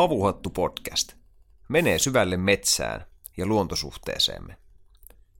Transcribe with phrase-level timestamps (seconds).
[0.00, 1.12] Havuhattu podcast
[1.68, 4.56] menee syvälle metsään ja luontosuhteeseemme.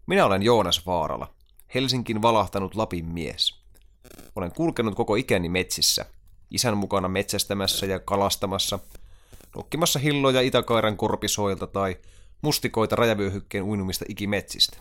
[0.06, 1.34] Minä olen Joonas Vaarala,
[1.74, 3.62] Helsinkin valahtanut Lapin mies.
[4.36, 6.06] Olen kulkenut koko ikäni metsissä,
[6.50, 8.78] isän mukana metsästämässä ja kalastamassa,
[9.56, 11.96] nokkimassa hilloja Itäkairan korpisoilta tai
[12.42, 14.78] mustikoita rajavyöhykkeen uinumista ikimetsistä.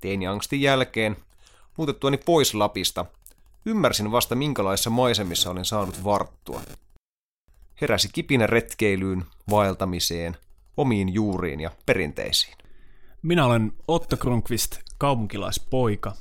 [0.00, 1.16] Teini-angstin jälkeen,
[1.76, 3.06] muutettuani pois Lapista,
[3.66, 6.60] ymmärsin vasta minkälaisissa maisemissa olen saanut varttua–
[7.80, 10.36] heräsi kipinä retkeilyyn, vaeltamiseen,
[10.76, 12.54] omiin juuriin ja perinteisiin.
[13.22, 16.12] Minä olen Otto Kronqvist, kaupunkilaispoika.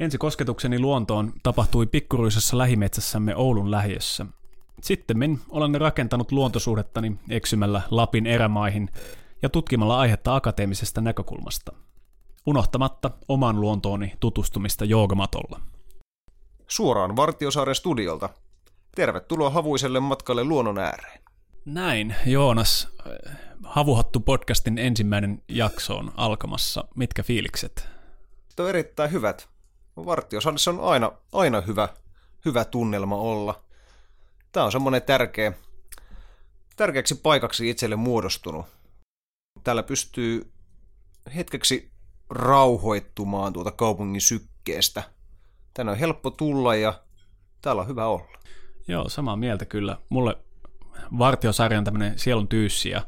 [0.00, 4.26] Ensi kosketukseni luontoon tapahtui pikkuruisessa lähimetsässämme Oulun lähiössä.
[4.82, 8.88] Sitten olen rakentanut luontosuhdettani eksymällä Lapin erämaihin
[9.42, 11.72] ja tutkimalla aihetta akateemisesta näkökulmasta,
[12.46, 15.60] unohtamatta oman luontooni tutustumista joogamatolla.
[16.68, 18.28] Suoraan Vartiosaaren studiolta
[18.96, 21.22] Tervetuloa havuiselle matkalle luonnon ääreen.
[21.64, 22.88] Näin, Joonas.
[23.64, 26.84] Havuhattu podcastin ensimmäinen jakso on alkamassa.
[26.96, 27.88] Mitkä fiilikset?
[28.56, 29.48] Tuo erittäin hyvät.
[29.96, 31.88] Vartiosalissa on aina, aina hyvä,
[32.44, 33.64] hyvä tunnelma olla.
[34.52, 35.52] Tämä on semmoinen tärkeä,
[36.76, 38.66] tärkeäksi paikaksi itselle muodostunut.
[39.64, 40.52] Täällä pystyy
[41.34, 41.90] hetkeksi
[42.30, 45.02] rauhoittumaan tuota kaupungin sykkeestä.
[45.74, 47.02] Tänne on helppo tulla ja
[47.62, 48.32] täällä on hyvä olla.
[48.88, 49.96] Joo, samaa mieltä kyllä.
[50.08, 50.38] Mulle
[51.18, 53.02] Vartiosarja on tämmöinen sielun tyyssi ja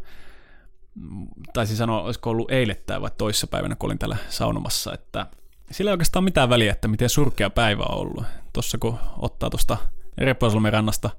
[1.53, 5.27] taisin sanoa, olisiko ollut eilettäin vai toissapäivänä, kun olin täällä saunomassa, että
[5.71, 8.25] sillä ei oikeastaan mitään väliä, että miten surkea päivä on ollut.
[8.53, 9.77] Tuossa kun ottaa tuosta
[10.19, 11.11] Reposolmen rannasta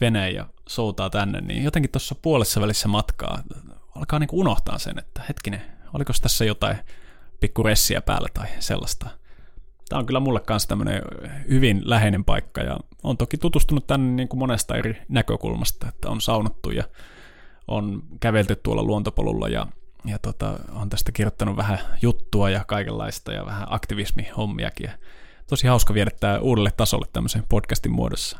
[0.00, 3.42] veneen ja soutaa tänne, niin jotenkin tuossa puolessa välissä matkaa
[3.96, 5.62] alkaa niin unohtaa sen, että hetkinen,
[5.94, 6.76] oliko tässä jotain
[7.40, 9.08] pikku ressiä päällä tai sellaista
[9.92, 11.02] tämä on kyllä mulle kanssa tämmöinen
[11.48, 16.20] hyvin läheinen paikka ja on toki tutustunut tänne niin kuin monesta eri näkökulmasta, että on
[16.20, 16.84] saunottu ja
[17.68, 19.66] on kävelty tuolla luontopolulla ja,
[20.04, 24.86] ja tota, on tästä kirjoittanut vähän juttua ja kaikenlaista ja vähän aktivismihommiakin.
[24.86, 24.92] Ja
[25.46, 28.38] tosi hauska viedä tämä uudelle tasolle tämmöisen podcastin muodossa.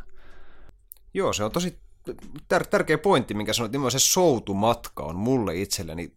[1.15, 1.79] Joo, se on tosi
[2.55, 6.13] tär- tärkeä pointti, minkä sanoit, nimenomaan se soutumatka on mulle itselleni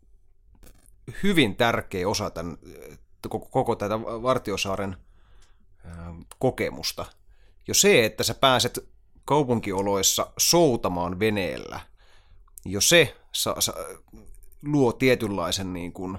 [1.23, 2.57] hyvin tärkeä osa tämän,
[3.29, 4.97] koko, koko tätä Vartiosaaren
[6.39, 7.05] kokemusta.
[7.67, 8.89] Jo se, että sä pääset
[9.25, 11.79] kaupunkioloissa soutamaan veneellä,
[12.65, 13.73] jo se sa, sa,
[14.65, 16.17] luo tietynlaisen niin kuin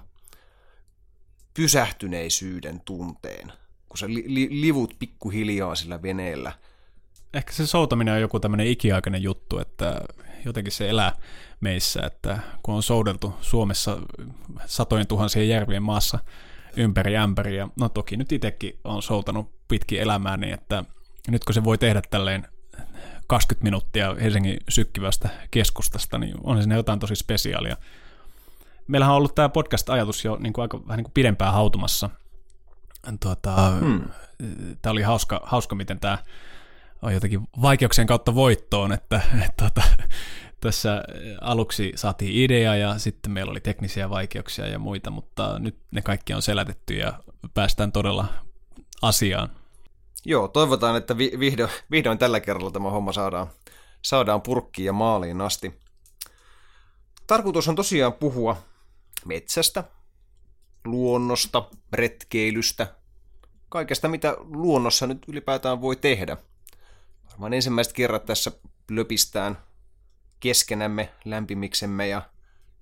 [1.55, 3.53] pysähtyneisyyden tunteen,
[3.89, 6.53] kun sä li, li, livut pikkuhiljaa sillä veneellä.
[7.35, 10.01] Ehkä se soutaminen on joku tämmöinen ikiaikainen juttu, että
[10.45, 11.13] jotenkin se elää
[11.61, 13.99] meissä, että kun on soudeltu Suomessa
[14.67, 16.19] satojen tuhansien järvien maassa
[16.77, 17.69] ympäri ämpäriä.
[17.81, 20.85] No toki nyt itsekin on soutanut pitkin elämää niin, että
[21.29, 22.49] nyt kun se voi tehdä tälleen
[23.27, 27.77] 20 minuuttia Helsingin sykkivästä keskustasta, niin on siinä jotain tosi spesiaalia.
[28.87, 32.11] Meillähän on ollut tämä podcast-ajatus jo niin kuin aika vähän niin kuin pidempään hautumassa.
[33.21, 34.05] Tuota, hmm.
[34.83, 36.19] Tämä oli hauska, hauska, miten tämä
[37.03, 39.83] on jotenkin vaikeuksien kautta voittoon, että, että, että
[40.61, 41.03] tässä
[41.41, 46.35] aluksi saatiin idea ja sitten meillä oli teknisiä vaikeuksia ja muita, mutta nyt ne kaikki
[46.35, 47.13] on selätetty ja
[47.55, 48.27] päästään todella
[49.03, 49.51] asiaan.
[50.29, 53.47] Joo, toivotaan, että vi- vihdoin, vihdoin tällä kerralla tämä homma saadaan,
[54.03, 55.81] saadaan purkkiin ja maaliin asti.
[57.27, 58.57] Tarkoitus on tosiaan puhua
[59.25, 59.85] metsästä,
[60.85, 62.95] luonnosta, retkeilystä,
[63.69, 66.37] kaikesta mitä luonnossa nyt ylipäätään voi tehdä.
[67.31, 68.53] Varmaan ensimmäiset kerrat tässä
[68.91, 69.59] löpistään
[70.41, 72.23] keskenämme, lämpimiksemme ja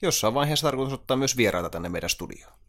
[0.02, 2.63] jossain vaiheessa tarkoitus ottaa myös vieraita tänne meidän studioon.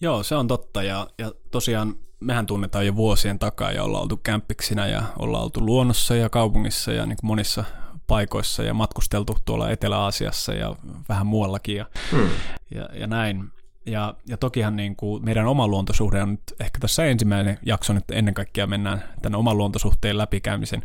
[0.00, 4.16] Joo, se on totta ja, ja tosiaan mehän tunnetaan jo vuosien takaa ja ollaan oltu
[4.16, 7.64] kämppiksinä ja ollaan oltu luonnossa ja kaupungissa ja niin kuin monissa
[8.06, 10.76] paikoissa ja matkusteltu tuolla Etelä-Aasiassa ja
[11.08, 12.28] vähän muuallakin ja, hmm.
[12.74, 13.44] ja, ja näin.
[13.86, 18.04] Ja, ja tokihan niin kuin meidän oma luontosuhde on nyt ehkä tässä ensimmäinen jakso nyt
[18.12, 20.82] ennen kaikkea mennään tänne oman luontosuhteen läpikäymisen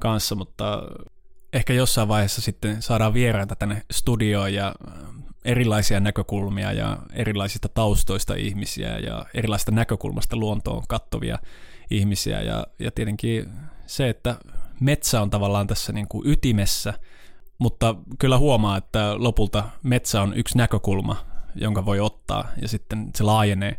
[0.00, 0.82] kanssa, mutta
[1.56, 4.94] ehkä jossain vaiheessa sitten saadaan vieraita tänne studioon ja äh,
[5.44, 11.38] erilaisia näkökulmia ja erilaisista taustoista ihmisiä ja erilaisista näkökulmasta luontoon kattovia
[11.90, 12.42] ihmisiä.
[12.42, 13.48] Ja, ja tietenkin
[13.86, 14.36] se, että
[14.80, 16.94] metsä on tavallaan tässä niin kuin ytimessä,
[17.58, 23.24] mutta kyllä huomaa, että lopulta metsä on yksi näkökulma, jonka voi ottaa ja sitten se
[23.24, 23.76] laajenee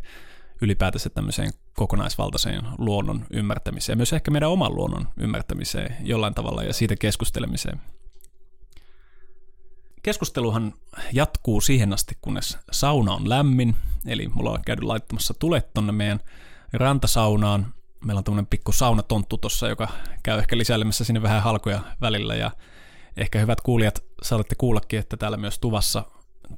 [0.60, 6.96] ylipäätänsä tämmöiseen kokonaisvaltaiseen luonnon ymmärtämiseen, myös ehkä meidän oman luonnon ymmärtämiseen jollain tavalla ja siitä
[6.96, 7.80] keskustelemiseen.
[10.02, 10.74] Keskusteluhan
[11.12, 13.76] jatkuu siihen asti, kunnes sauna on lämmin,
[14.06, 16.20] eli mulla on käynyt laittamassa tulet tonne meidän
[16.72, 17.74] rantasaunaan.
[18.04, 19.88] Meillä on tämmöinen pikku saunatonttu tuossa, joka
[20.22, 22.50] käy ehkä lisäilemässä sinne vähän halkoja välillä ja
[23.18, 26.04] Ehkä hyvät kuulijat saatatte kuullakin, että täällä myös tuvassa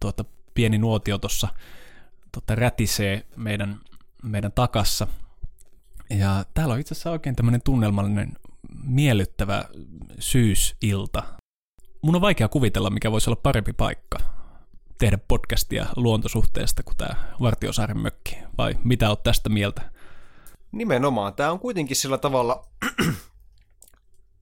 [0.00, 0.24] tuota,
[0.54, 1.48] pieni nuotio tuossa
[2.32, 3.80] tuota, rätisee meidän,
[4.22, 5.06] meidän takassa.
[6.10, 8.32] Ja täällä on itse asiassa oikein tämmöinen tunnelmallinen,
[8.84, 9.64] miellyttävä
[10.18, 11.22] syysilta.
[12.02, 14.18] Mun on vaikea kuvitella, mikä voisi olla parempi paikka
[15.00, 19.82] tehdä podcastia luontosuhteesta kuin tämä Vartiosaaren mökki, vai mitä olet tästä mieltä?
[20.72, 21.34] Nimenomaan.
[21.34, 22.66] Tämä on kuitenkin sillä tavalla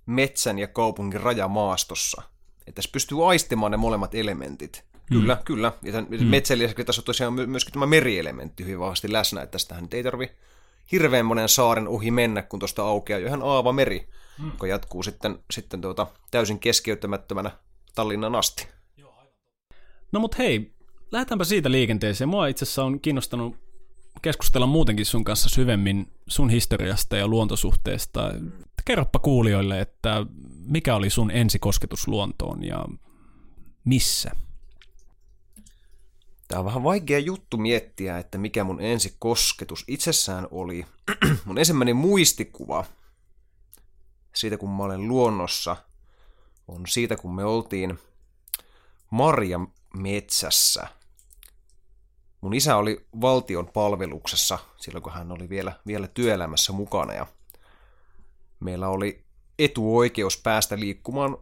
[0.06, 2.22] metsän ja kaupungin rajamaastossa.
[2.60, 4.84] Että tässä pystyy aistimaan ne molemmat elementit.
[5.08, 5.40] Kyllä, mm.
[5.44, 5.72] kyllä.
[5.82, 6.26] Ja tämän mm.
[6.26, 10.02] metsän lisäksi tässä on tosiaan myöskin tämä merielementti hyvin vahvasti läsnä, että tästähän nyt ei
[10.02, 10.30] tarvi
[10.92, 14.08] hirveän monen saaren ohi mennä, kun tuosta aukeaa jo ihan aava meri,
[14.38, 14.46] mm.
[14.46, 17.50] joka jatkuu sitten, sitten tuota, täysin keskeyttämättömänä
[17.94, 18.68] Tallinnan asti.
[20.12, 20.72] No mut hei,
[21.12, 22.28] lähdetäänpä siitä liikenteeseen.
[22.28, 23.56] Mua itse asiassa on kiinnostanut
[24.22, 28.34] keskustella muutenkin sun kanssa syvemmin sun historiasta ja luontosuhteesta.
[28.84, 30.26] Kerropa kuulijoille, että
[30.66, 32.84] mikä oli sun ensikosketus luontoon ja
[33.84, 34.30] missä?
[36.48, 40.86] Tämä on vähän vaikea juttu miettiä, että mikä mun ensikosketus itsessään oli.
[41.44, 42.84] mun ensimmäinen muistikuva
[44.34, 45.76] siitä, kun mä olen luonnossa,
[46.68, 47.98] on siitä, kun me oltiin
[49.10, 49.60] Marja
[49.94, 50.88] metsässä.
[52.40, 57.26] Mun isä oli valtion palveluksessa silloin, kun hän oli vielä, vielä työelämässä mukana ja
[58.60, 59.24] meillä oli
[59.58, 61.38] etuoikeus päästä liikkumaan,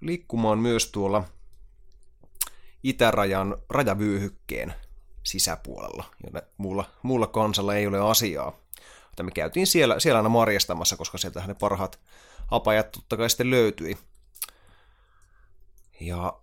[0.00, 1.24] liikkumaan myös tuolla
[2.82, 4.74] itärajan rajavyöhykkeen
[5.22, 8.52] sisäpuolella, jonne muulla, muulla kansalla ei ole asiaa.
[9.06, 12.00] Mutta me käytiin siellä, siellä aina marjastamassa, koska sieltä ne parhaat
[12.50, 13.98] apajat totta kai sitten löytyi.
[16.00, 16.40] Ja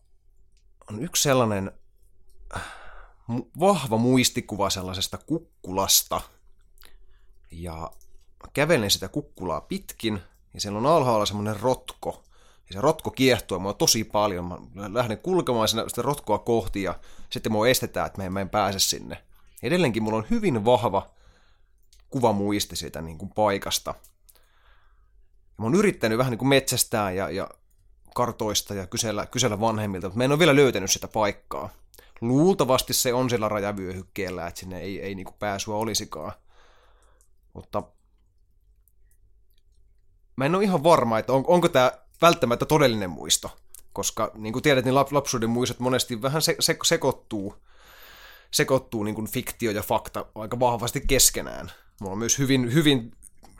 [0.89, 1.71] on yksi sellainen
[3.59, 6.21] vahva muistikuva sellaisesta kukkulasta.
[7.51, 7.91] Ja
[8.53, 10.21] kävelen sitä kukkulaa pitkin,
[10.53, 12.24] ja siellä on alhaalla semmoinen rotko.
[12.69, 14.69] Ja se rotko kiehtoo mua tosi paljon.
[14.74, 17.00] Mä lähden kulkemaan sitä, sitä rotkoa kohti, ja
[17.30, 19.24] sitten mua estetään, että mä en, pääse sinne.
[19.63, 21.13] Edelleenkin mulla on hyvin vahva
[22.10, 23.95] kuva muisti siitä niin kuin paikasta.
[25.33, 27.50] Ja mä oon yrittänyt vähän niin kuin metsästää ja, ja
[28.15, 31.69] kartoista ja kysellä, kysellä vanhemmilta, mutta mä en ole vielä löytänyt sitä paikkaa.
[32.21, 36.31] Luultavasti se on siellä rajavyöhykkeellä, että sinne ei, ei niinku pääsyä olisikaan.
[37.54, 37.83] Mutta
[40.36, 41.92] mä en ole ihan varma, että on, onko tämä
[42.23, 43.57] välttämättä todellinen muisto.
[43.93, 47.55] Koska niin kuin tiedät, niin lapsuuden muistot monesti vähän se, se, sekoittuu,
[48.51, 51.71] sekoittuu niin kuin fiktio ja fakta aika vahvasti keskenään.
[52.01, 53.11] Mulla on myös hyvin, hyvin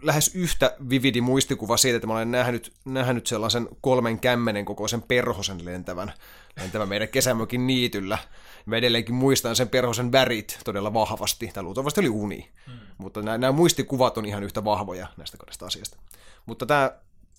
[0.02, 5.66] lähes yhtä vividi muistikuva siitä, että mä olen nähnyt, nähnyt sellaisen kolmen kämmenen kokoisen perhosen
[5.66, 6.14] lentävän,
[6.58, 8.18] lentävän meidän kesämökin niityllä.
[8.66, 11.48] Mä edelleenkin muistan sen perhosen värit todella vahvasti.
[11.54, 12.50] Tämä luultavasti oli uni.
[12.66, 12.80] Hmm.
[12.98, 15.98] Mutta nämä, nämä muistikuvat on ihan yhtä vahvoja näistä kahdesta asiasta.
[16.46, 16.92] Mutta tämä,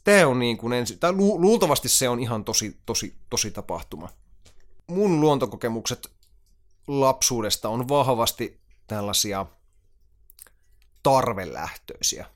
[0.04, 4.08] tämä on niin kuin ensi, tämä lu, luultavasti se on ihan tosi, tosi, tosi tapahtuma.
[4.86, 6.10] Mun luontokokemukset
[6.88, 9.46] lapsuudesta on vahvasti tällaisia
[11.02, 12.26] tarvelähtöisiä.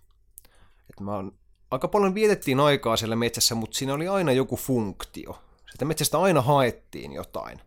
[0.90, 1.38] Et mä oon,
[1.70, 5.42] aika paljon vietettiin aikaa siellä metsässä, mutta siinä oli aina joku funktio.
[5.72, 7.60] Sitä metsästä aina haettiin jotain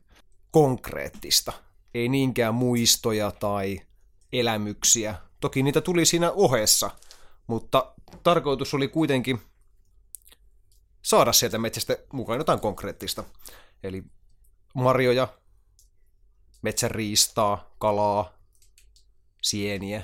[0.52, 1.54] konkreettista.
[1.94, 3.82] Ei niinkään muistoja tai
[4.34, 5.16] elämyksiä.
[5.40, 6.92] Toki niitä tuli siinä ohessa,
[7.48, 7.94] mutta
[8.24, 9.42] tarkoitus oli kuitenkin
[11.12, 13.24] saada sieltä metsästä mukaan jotain konkreettista.
[13.84, 14.04] Eli
[14.74, 15.28] marjoja,
[16.62, 18.34] metsäriistaa, kalaa,
[19.42, 20.04] sieniä,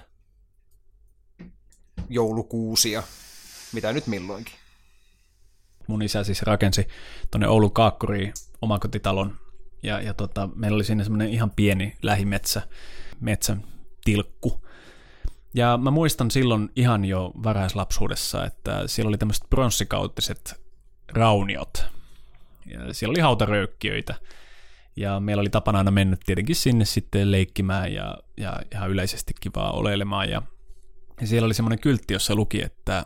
[2.09, 3.03] joulukuusia,
[3.73, 4.53] mitä nyt milloinkin.
[5.87, 6.87] Mun isä siis rakensi
[7.31, 9.37] tuonne Oulun Kaakkuriin omakotitalon
[9.83, 12.61] ja, ja tota, meillä oli siinä semmoinen ihan pieni lähimetsä,
[13.19, 13.63] metsän
[14.03, 14.67] tilkku.
[15.53, 20.66] Ja mä muistan silloin ihan jo varhaislapsuudessa, että siellä oli tämmöiset pronssikauttiset
[21.13, 21.85] rauniot.
[22.65, 24.15] Ja siellä oli hautaröykkiöitä.
[24.95, 29.75] Ja meillä oli tapana aina mennä tietenkin sinne sitten leikkimään ja, ja ihan yleisestikin vaan
[29.75, 30.29] oleilemaan.
[30.29, 30.41] Ja
[31.21, 33.05] ja siellä oli semmoinen kyltti, jossa luki, että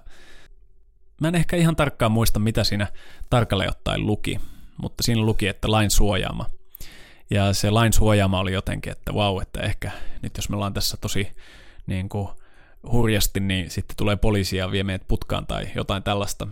[1.22, 2.88] mä en ehkä ihan tarkkaan muista, mitä siinä
[3.30, 4.40] tarkalleen ottaen luki,
[4.78, 6.46] mutta siinä luki, että lain suojaama.
[7.30, 9.92] Ja se lain suojaama oli jotenkin, että vau, että ehkä
[10.22, 11.32] nyt jos me ollaan tässä tosi
[11.88, 12.28] niin kuin,
[12.92, 16.48] hurjasti, niin sitten tulee poliisia ja vie meidät putkaan tai jotain tällaista.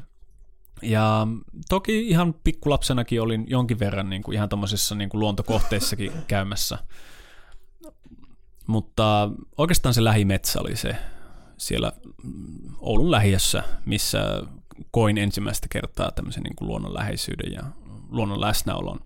[0.81, 1.27] Ja
[1.69, 6.77] toki ihan pikkulapsenakin olin jonkin verran niin kuin ihan tuommoisissa niin kuin luontokohteissakin käymässä.
[8.67, 10.95] Mutta oikeastaan se lähimetsä oli se,
[11.57, 11.91] siellä
[12.79, 14.43] Oulun lähiössä, missä
[14.91, 17.63] koin ensimmäistä kertaa tämmöisen niin kuin luonnon läheisyyden ja
[18.09, 18.99] luonnon läsnäolon.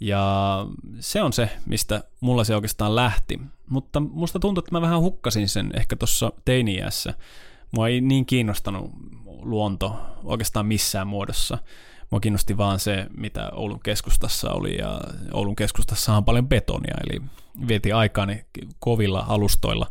[0.00, 0.66] Ja
[1.00, 3.40] se on se, mistä mulla se oikeastaan lähti.
[3.68, 7.14] Mutta musta tuntuu, että mä vähän hukkasin sen ehkä tuossa teiniässä.
[7.72, 8.90] Mua ei niin kiinnostanut
[9.42, 11.58] luonto oikeastaan missään muodossa.
[12.10, 15.00] mua kiinnosti vaan se, mitä Oulun keskustassa oli, ja
[15.32, 17.22] Oulun keskustassa on paljon betonia, eli
[17.68, 18.44] vietiin aikaani
[18.78, 19.86] kovilla alustoilla.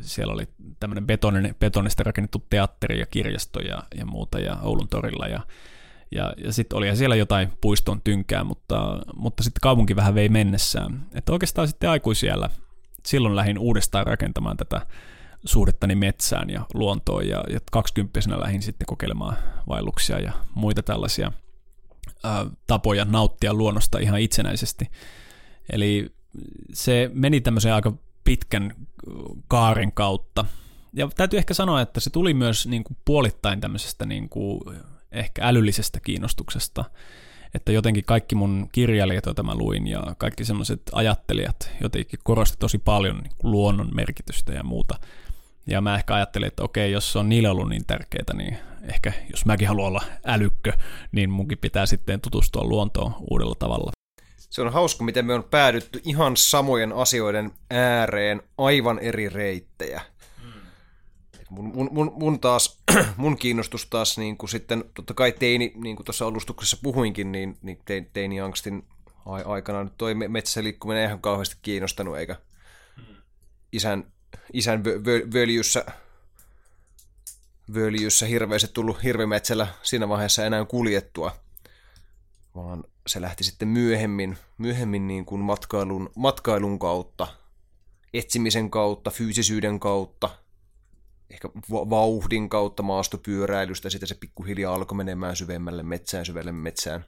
[0.00, 0.48] Siellä oli
[0.80, 5.40] tämmöinen betonin, betonista rakennettu teatteri ja kirjasto ja, ja muuta, ja Oulun torilla, ja
[6.10, 11.06] ja, ja sitten oli siellä jotain puiston tynkää, mutta, mutta sitten kaupunki vähän vei mennessään.
[11.14, 12.50] Että oikeastaan sitten aikuisiellä
[13.06, 14.86] silloin lähdin uudestaan rakentamaan tätä
[15.44, 19.36] suhdettani metsään ja luontoon ja, ja 20 lähdin sitten kokeilemaan
[19.68, 21.32] vaelluksia ja muita tällaisia
[22.24, 24.90] ää, tapoja nauttia luonnosta ihan itsenäisesti.
[25.72, 26.14] Eli
[26.72, 27.92] se meni tämmöisen aika
[28.24, 28.74] pitkän
[29.48, 30.44] kaaren kautta.
[30.92, 34.60] Ja täytyy ehkä sanoa, että se tuli myös niin kuin puolittain tämmöisestä niin kuin
[35.12, 36.84] ehkä älyllisestä kiinnostuksesta.
[37.54, 42.78] Että jotenkin kaikki mun kirjailijat, joita mä luin, ja kaikki semmoiset ajattelijat jotenkin korosti tosi
[42.78, 44.98] paljon niin luonnon merkitystä ja muuta.
[45.68, 49.12] Ja mä ehkä ajattelin, että okei, jos se on niille ollut niin tärkeää, niin ehkä
[49.30, 50.72] jos mäkin haluan olla älykkö,
[51.12, 53.92] niin munkin pitää sitten tutustua luontoon uudella tavalla.
[54.36, 60.00] Se on hauska, miten me on päädytty ihan samojen asioiden ääreen aivan eri reittejä.
[61.50, 62.82] Mun, mun, mun, mun, taas,
[63.16, 67.58] mun kiinnostus taas niin kuin sitten, totta kai teini, niin kuin tuossa alustuksessa puhuinkin, niin,
[67.62, 67.78] niin
[68.12, 68.84] teini-angstin
[69.44, 72.36] aikana nyt toi metsässä liikkuminen ei ihan kauheasti kiinnostanut, eikä
[73.72, 74.12] isän,
[74.52, 75.84] isän vö, vö, völjyssä,
[77.74, 81.36] völjyssä hirveästi tullut hirvimetsällä siinä vaiheessa enää kuljettua,
[82.54, 87.26] vaan se lähti sitten myöhemmin, myöhemmin niin kuin matkailun, matkailun kautta,
[88.14, 90.30] etsimisen kautta, fyysisyyden kautta–
[91.30, 97.04] ehkä vauhdin kautta maastopyöräilystä, sitten se pikkuhiljaa alkoi menemään syvemmälle metsään, syvelle metsään.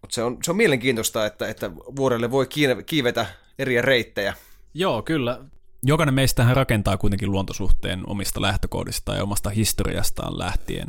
[0.00, 2.46] Mutta se on, se on mielenkiintoista, että, että vuorelle voi
[2.86, 3.26] kiivetä
[3.58, 4.34] eri reittejä.
[4.74, 5.40] Joo, kyllä.
[5.82, 10.88] Jokainen meistähän rakentaa kuitenkin luontosuhteen omista lähtökohdista ja omasta historiastaan lähtien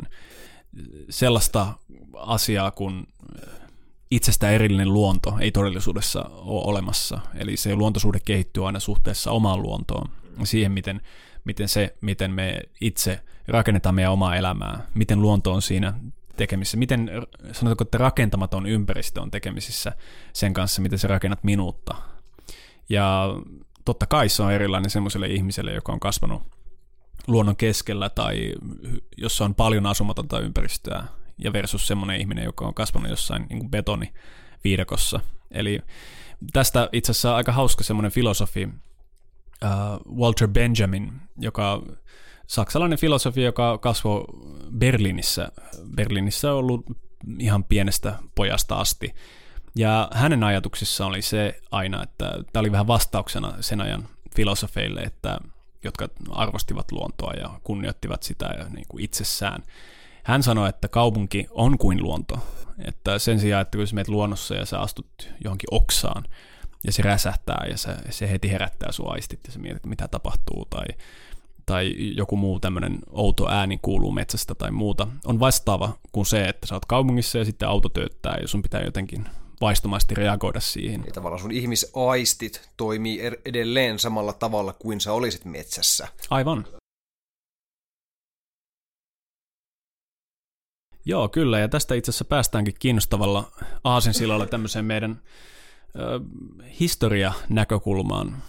[1.10, 1.72] sellaista
[2.16, 3.06] asiaa kuin
[4.10, 7.20] itsestä erillinen luonto ei todellisuudessa ole olemassa.
[7.34, 10.10] Eli se luontosuhde kehittyy aina suhteessa omaan luontoon
[10.44, 11.00] siihen, miten,
[11.44, 15.94] miten se, miten me itse rakennetaan meidän omaa elämää, miten luonto on siinä
[16.36, 17.10] tekemisissä, miten
[17.52, 19.92] sanotaanko, että rakentamaton ympäristö on tekemisissä
[20.32, 21.94] sen kanssa, miten sä rakennat minuutta.
[22.88, 23.28] Ja
[23.84, 26.42] totta kai se on erilainen semmoiselle ihmiselle, joka on kasvanut
[27.26, 28.54] luonnon keskellä tai
[29.16, 31.04] jossa on paljon asumatonta ympäristöä
[31.38, 35.20] ja versus semmoinen ihminen, joka on kasvanut jossain niin betoniviidakossa.
[35.50, 35.80] Eli
[36.52, 41.82] tästä itse asiassa aika hauska semmoinen filosofi, uh, Walter Benjamin, joka
[42.46, 44.24] saksalainen filosofi, joka kasvoi
[44.78, 45.48] Berliinissä.
[45.96, 46.86] Berliinissä on ollut
[47.38, 49.14] ihan pienestä pojasta asti.
[49.74, 55.38] Ja hänen ajatuksissa oli se aina, että tämä oli vähän vastauksena sen ajan filosofeille, että,
[55.84, 59.62] jotka arvostivat luontoa ja kunnioittivat sitä ja niin kuin itsessään.
[60.22, 62.38] Hän sanoi, että kaupunki on kuin luonto.
[62.84, 66.24] Että sen sijaan, että kun sä menet luonnossa ja sä astut johonkin oksaan,
[66.84, 70.64] ja se räsähtää ja se, se heti herättää sun aistit ja sä mietit, mitä tapahtuu
[70.64, 70.86] tai,
[71.66, 76.66] tai joku muu tämmöinen outo ääni kuuluu metsästä tai muuta, on vastaava kuin se, että
[76.66, 79.26] sä oot kaupungissa ja sitten auto tööttää ja sun pitää jotenkin
[79.62, 81.04] vaistomaisesti reagoida siihen.
[81.06, 86.08] Ja tavallaan sun ihmisaistit toimii er-, edelleen samalla tavalla kuin sä olisit metsässä.
[86.30, 86.66] Aivan.
[91.04, 93.52] Joo, kyllä, ja tästä itse asiassa päästäänkin kiinnostavalla
[93.84, 95.22] aasinsilalla tämmöiseen meidän
[96.80, 98.42] historia-näkökulmaan.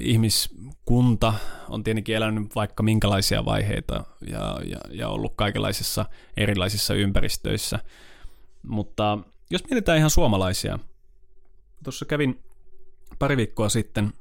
[0.00, 1.34] Ihmiskunta
[1.68, 6.06] on tietenkin elänyt vaikka minkälaisia vaiheita ja, ja, ja ollut kaikenlaisissa
[6.36, 7.78] erilaisissa ympäristöissä,
[8.62, 9.18] mutta
[9.52, 10.78] jos mietitään ihan suomalaisia,
[11.84, 12.40] tuossa kävin
[13.18, 14.12] pari viikkoa sitten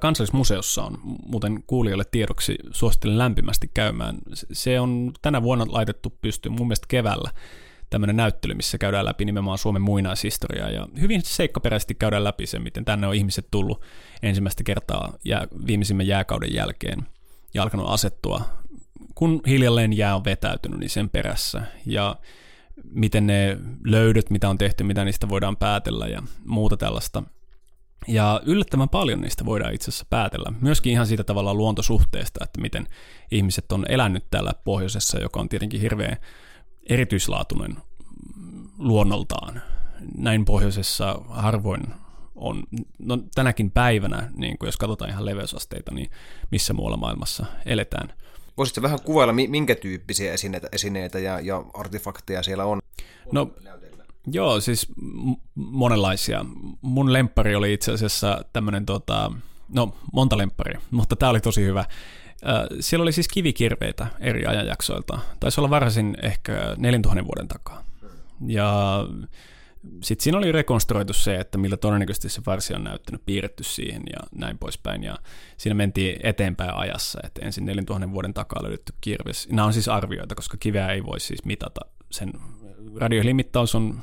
[0.00, 4.18] Kansallismuseossa on muuten kuulijoille tiedoksi, suosittelen lämpimästi käymään.
[4.52, 7.30] Se on tänä vuonna laitettu pystyyn mun mielestä keväällä
[7.90, 10.70] tämmöinen näyttely, missä käydään läpi nimenomaan Suomen muinaishistoriaa.
[10.70, 13.82] Ja hyvin seikkaperäisesti käydään läpi se, miten tänne on ihmiset tullut
[14.22, 17.06] ensimmäistä kertaa ja viimeisimmän jääkauden jälkeen
[17.54, 18.40] ja alkanut asettua,
[19.14, 21.62] kun hiljalleen jää on vetäytynyt, niin sen perässä.
[21.86, 22.16] Ja
[22.84, 27.22] miten ne löydöt, mitä on tehty, mitä niistä voidaan päätellä ja muuta tällaista.
[28.08, 30.52] Ja yllättävän paljon niistä voidaan itse asiassa päätellä.
[30.60, 32.86] Myöskin ihan siitä tavalla luontosuhteesta, että miten
[33.30, 36.16] ihmiset on elänyt täällä pohjoisessa, joka on tietenkin hirveän
[36.88, 37.76] erityislaatuinen
[38.78, 39.62] luonnoltaan.
[40.16, 41.82] Näin pohjoisessa harvoin
[42.34, 42.62] on,
[42.98, 46.10] no tänäkin päivänä, niin kuin jos katsotaan ihan leveysasteita, niin
[46.50, 48.12] missä muualla maailmassa eletään.
[48.56, 52.80] Voisitko vähän kuvailla, minkä tyyppisiä esineitä, esineitä ja, ja artefakteja siellä on?
[53.32, 53.50] No,
[54.26, 54.86] joo, siis
[55.54, 56.44] monenlaisia.
[56.80, 59.32] Mun lempari oli itse asiassa tämmöinen, tota,
[59.68, 61.84] no monta lempparia, mutta tämä oli tosi hyvä.
[62.80, 65.18] Siellä oli siis kivikirveitä eri ajanjaksoilta.
[65.40, 67.84] Taisi olla varsin ehkä 4000 vuoden takaa.
[68.46, 69.00] Ja
[70.02, 74.18] sitten siinä oli rekonstruoitu se, että millä todennäköisesti se varsi on näyttänyt, piirretty siihen ja
[74.34, 75.02] näin poispäin.
[75.02, 75.18] Ja
[75.56, 79.48] siinä mentiin eteenpäin ajassa, että ensin 4000 vuoden takaa löydetty kirves.
[79.48, 82.32] Nämä on siis arvioita, koska kiveä ei voi siis mitata sen
[82.96, 84.00] radiohilimittaus on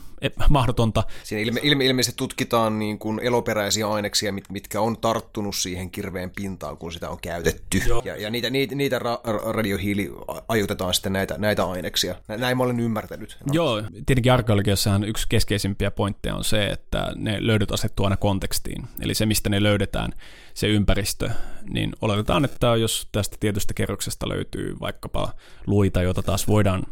[0.50, 1.04] mahdotonta.
[1.24, 6.32] Siinä ilme, ilme, ilmeisesti tutkitaan niin kuin eloperäisiä aineksia, mit, mitkä on tarttunut siihen kirveen
[6.36, 7.82] pintaan, kun sitä on käytetty.
[8.04, 9.20] Ja, ja niitä, niitä, niitä ra,
[9.52, 10.12] radiohiili
[10.48, 12.16] ajutetaan sitten näitä, näitä aineksia.
[12.28, 13.38] Näin mä olen ymmärtänyt.
[13.46, 13.54] No.
[13.54, 18.84] Joo, tietenkin arkeologiassahan yksi keskeisimpiä pointteja on se, että ne löydöt asettuu aina kontekstiin.
[19.00, 20.14] Eli se, mistä ne löydetään,
[20.54, 21.30] se ympäristö,
[21.70, 25.34] niin oletetaan, että jos tästä tietystä kerroksesta löytyy vaikkapa
[25.68, 26.84] luita, joita taas voidaan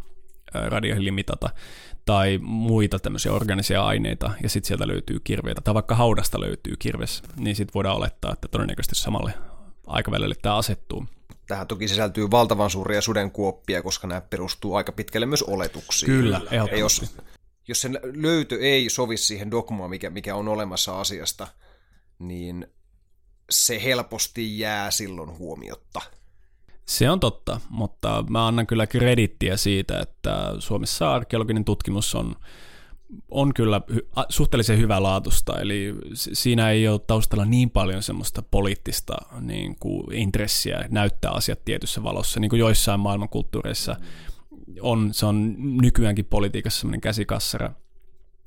[0.53, 1.50] radiohiilimitata
[2.06, 7.24] tai muita tämmöisiä organisia aineita, ja sitten sieltä löytyy kirveitä, tai vaikka haudasta löytyy kirves,
[7.36, 9.34] niin sitten voidaan olettaa, että todennäköisesti samalle
[9.88, 11.06] aikavälille tämä asettuu.
[11.48, 16.12] Tähän toki sisältyy valtavan suuria sudenkuoppia, koska nämä perustuu aika pitkälle myös oletuksiin.
[16.12, 17.18] Kyllä, ja jos,
[17.68, 21.48] jos sen löytö ei sovi siihen dogmaan, mikä, mikä on olemassa asiasta,
[22.20, 22.68] niin
[23.50, 26.01] se helposti jää silloin huomiotta.
[26.89, 32.36] Se on totta, mutta mä annan kyllä kredittiä siitä, että Suomessa arkeologinen tutkimus on,
[33.31, 39.75] on kyllä hy- suhteellisen hyvälaatusta, eli siinä ei ole taustalla niin paljon semmoista poliittista niin
[39.79, 43.96] kuin intressiä näyttää asiat tietyssä valossa, niin kuin joissain maailmankulttuureissa
[44.81, 47.71] on, se on nykyäänkin politiikassa semmoinen käsikassara.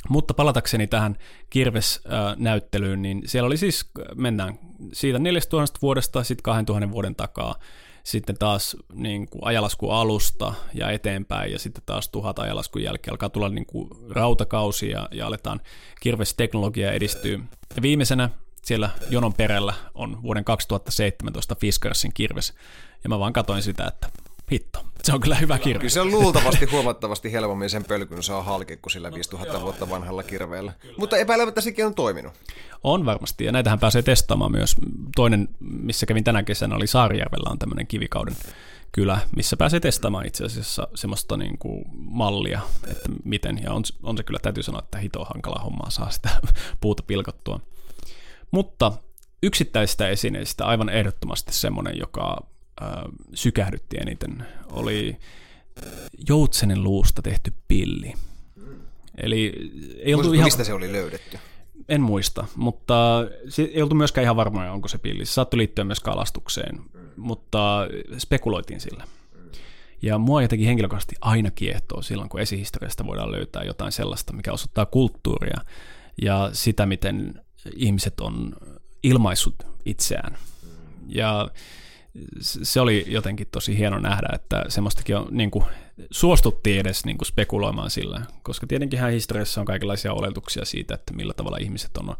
[0.08, 1.16] Mutta palatakseni tähän
[1.50, 4.58] Kirves-näyttelyyn, niin siellä oli siis, mennään
[4.92, 7.54] siitä 4000 vuodesta sitten 2000 vuoden takaa,
[8.04, 13.28] sitten taas niin kuin ajalasku alusta ja eteenpäin, ja sitten taas tuhat ajalaskun jälkeen alkaa
[13.28, 15.60] tulla niin kuin rautakausi ja, ja aletaan
[16.00, 17.40] kirvesteknologia edistyy.
[17.76, 18.30] Ja viimeisenä
[18.62, 22.54] siellä jonon perällä on vuoden 2017 Fiskarsin kirves,
[23.04, 24.08] ja mä vaan katoin sitä, että
[24.52, 25.78] hitto, se on kyllä hyvä kirve.
[25.78, 30.22] Kyllä se on luultavasti huomattavasti helpommin sen pölkyn saa halki kuin sillä 5000 vuotta vanhalla
[30.22, 30.72] kirveellä.
[30.96, 32.32] Mutta epäilemättä sekin on toiminut.
[32.84, 34.74] On varmasti, ja näitähän pääsee testaamaan myös.
[35.16, 38.36] Toinen, missä kävin tänä kesänä, oli Saarijärvellä on tämmöinen kivikauden
[38.92, 42.60] kylä, missä pääsee testaamaan itse asiassa semmoista niin kuin mallia,
[42.90, 46.28] että miten, ja on, on se kyllä, täytyy sanoa, että hito hankala hommaa saa sitä
[46.80, 47.60] puuta pilkottua.
[48.50, 48.92] Mutta
[49.42, 52.51] yksittäisistä esineistä aivan ehdottomasti semmoinen, joka
[52.82, 55.16] äh, sykähdytti eniten, oli
[56.28, 58.14] joutsenen luusta tehty pilli.
[59.22, 60.44] Eli ei oltu ihan...
[60.44, 61.38] Mistä se oli löydetty?
[61.88, 63.26] En muista, mutta
[63.74, 65.26] ei oltu myöskään ihan varmoja, onko se pilli.
[65.26, 66.80] Se saattoi liittyä myös kalastukseen,
[67.16, 69.04] mutta spekuloitiin sillä.
[70.02, 74.86] Ja mua jotenkin henkilökohtaisesti aina kiehtoo silloin, kun esihistoriasta voidaan löytää jotain sellaista, mikä osoittaa
[74.86, 75.60] kulttuuria
[76.22, 77.40] ja sitä, miten
[77.76, 78.52] ihmiset on
[79.02, 80.36] ilmaissut itseään.
[81.08, 81.50] Ja
[82.40, 85.64] se oli jotenkin tosi hieno nähdä, että semmoistakin on, niin kuin,
[86.10, 91.34] suostuttiin edes niin kuin spekuloimaan sillä, koska tietenkin historiassa on kaikenlaisia oletuksia siitä, että millä
[91.34, 92.16] tavalla ihmiset on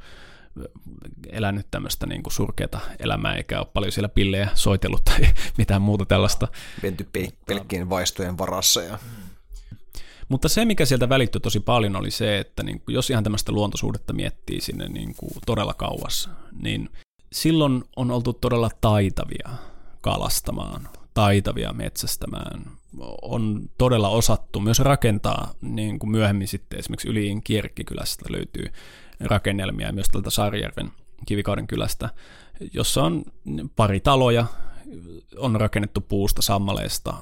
[1.30, 5.20] elänyt tämmöistä niin kuin surkeata elämää, eikä ole paljon siellä pillejä soitellut tai
[5.58, 6.48] mitään muuta tällaista.
[6.82, 7.08] Venty
[7.46, 8.82] pelkkien vaistojen varassa.
[8.82, 8.98] Ja...
[10.28, 13.52] Mutta se, mikä sieltä välittyi tosi paljon, oli se, että niin kuin, jos ihan tämmöistä
[13.52, 16.30] luontosuhdetta miettii sinne niin kuin todella kauas,
[16.62, 16.88] niin
[17.32, 19.71] silloin on oltu todella taitavia
[20.02, 22.64] kalastamaan, taitavia metsästämään.
[23.22, 28.66] On todella osattu myös rakentaa, niin kuin myöhemmin sitten esimerkiksi Yliin Kierkkikylästä löytyy
[29.20, 30.92] rakennelmia myös tältä Saarijärven
[31.26, 32.10] Kivikauden kylästä,
[32.72, 33.22] jossa on
[33.76, 34.46] pari taloja,
[35.36, 37.14] on rakennettu puusta, sammaleesta,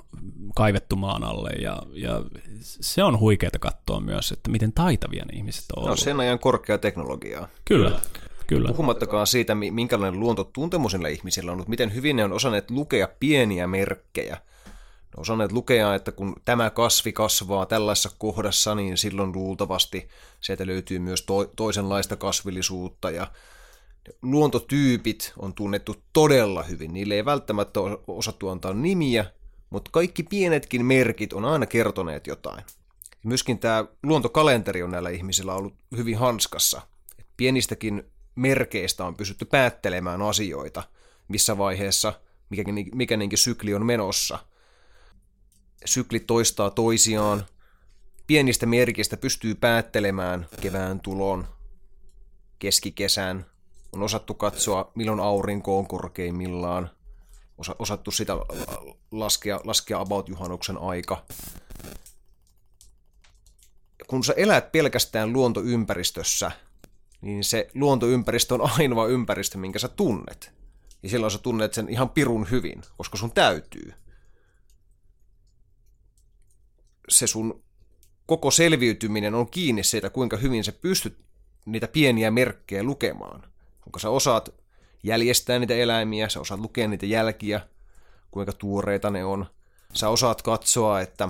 [0.55, 2.25] kaivettu maan alle ja, ja
[2.61, 5.91] se on huikeaa katsoa myös, että miten taitavia ne ihmiset on ollut.
[5.91, 7.49] No sen ajan korkea teknologiaa.
[7.65, 8.01] Kyllä.
[8.51, 8.69] Kyllä.
[8.69, 13.67] Puhumattakaan siitä, minkälainen luontotuntemus niillä ihmisillä on ollut, miten hyvin ne on osanneet lukea pieniä
[13.67, 14.35] merkkejä.
[14.35, 20.09] Ne on osanneet lukea, että kun tämä kasvi kasvaa tällaisessa kohdassa, niin silloin luultavasti
[20.41, 23.27] sieltä löytyy myös to- toisenlaista kasvillisuutta ja
[24.23, 26.93] luontotyypit on tunnettu todella hyvin.
[26.93, 29.25] Niille ei välttämättä osattu antaa nimiä,
[29.71, 32.65] mutta kaikki pienetkin merkit on aina kertoneet jotain.
[33.25, 36.83] Myöskin tämä luontokalenteri on näillä ihmisillä ollut hyvin hanskassa.
[37.37, 40.83] Pienistäkin merkeistä on pystytty päättelemään asioita,
[41.29, 42.13] missä vaiheessa
[42.51, 44.39] mikäkin, mikäinenkin sykli on menossa.
[45.85, 47.47] Syklit toistaa toisiaan.
[48.27, 51.49] Pienistä merkistä pystyy päättelemään kevään tulon,
[52.59, 53.47] keskikesän.
[53.93, 56.91] On osattu katsoa, milloin aurinko on korkeimmillaan.
[57.59, 58.33] Osa, osattu sitä
[59.11, 61.25] laskea, laskea about juhannuksen aika.
[64.07, 66.51] Kun sä elät pelkästään luontoympäristössä–
[67.21, 70.53] niin se luontoympäristö on ainoa ympäristö, minkä sä tunnet.
[71.03, 73.95] Ja silloin sä tunnet sen ihan pirun hyvin, koska sun täytyy.
[77.09, 77.63] Se sun
[78.27, 81.19] koko selviytyminen on kiinni siitä, kuinka hyvin sä pystyt
[81.67, 83.43] niitä pieniä merkkejä lukemaan.
[83.81, 84.55] Kuinka sä osaat
[85.03, 87.61] jäljestää niitä eläimiä, sä osaat lukea niitä jälkiä,
[88.31, 89.47] kuinka tuoreita ne on.
[89.95, 91.29] Sä osaat katsoa, että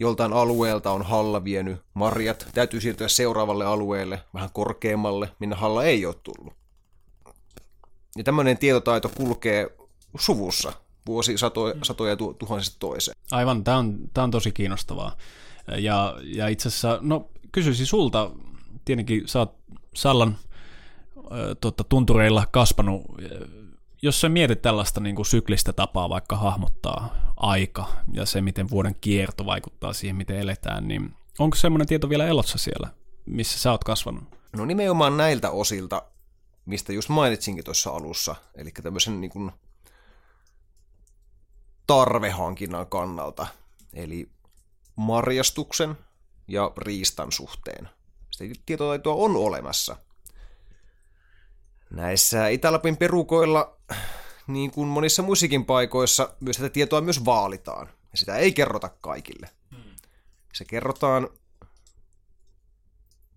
[0.00, 6.06] joltain alueelta on halla vienyt marjat, täytyy siirtyä seuraavalle alueelle, vähän korkeammalle, minne halla ei
[6.06, 6.52] ole tullut.
[8.16, 9.76] Ja tämmöinen tietotaito kulkee
[10.18, 10.72] suvussa
[11.06, 13.16] vuosi satoja, satoja tu, tuhansista toiseen.
[13.30, 15.16] Aivan, tämä on, tämä on tosi kiinnostavaa.
[15.78, 18.30] Ja, ja itse asiassa, no kysyisin sulta,
[18.84, 19.58] tietenkin sä oot
[19.94, 20.38] Sallan
[21.18, 21.24] äh,
[21.60, 23.02] tota, tuntureilla kasvanut,
[24.02, 28.94] jos sä mietit tällaista niin kuin syklistä tapaa vaikka hahmottaa aika ja se, miten vuoden
[29.00, 32.88] kierto vaikuttaa siihen, miten eletään, niin onko semmoinen tieto vielä elossa siellä,
[33.26, 34.24] missä sä oot kasvanut?
[34.52, 36.02] No nimenomaan näiltä osilta,
[36.66, 39.52] mistä just mainitsinkin tuossa alussa, eli tämmöisen niin kuin
[41.86, 43.46] tarvehankinnan kannalta,
[43.92, 44.28] eli
[44.96, 45.94] marjastuksen
[46.48, 47.88] ja riistan suhteen.
[48.30, 49.96] Sitä tietotaitoa on olemassa.
[51.90, 53.76] Näissä Itä-Lapin perukoilla,
[54.46, 57.88] niin kuin monissa muissakin paikoissa, myös tätä tietoa myös vaalitaan.
[58.12, 59.48] Ja sitä ei kerrota kaikille.
[60.54, 61.28] Se kerrotaan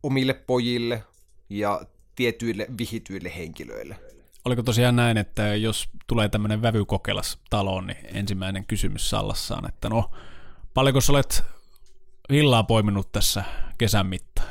[0.04, 1.04] omille pojille
[1.50, 1.82] ja
[2.16, 4.00] tietyille vihityille henkilöille.
[4.46, 10.12] Oliko tosiaan näin, että jos tulee tämmöinen vävykokelas taloon, niin ensimmäinen kysymys Sallassaan, että no,
[10.74, 11.44] paljonko olet
[12.30, 13.44] villaa poiminut tässä
[13.78, 14.48] kesän mittaan?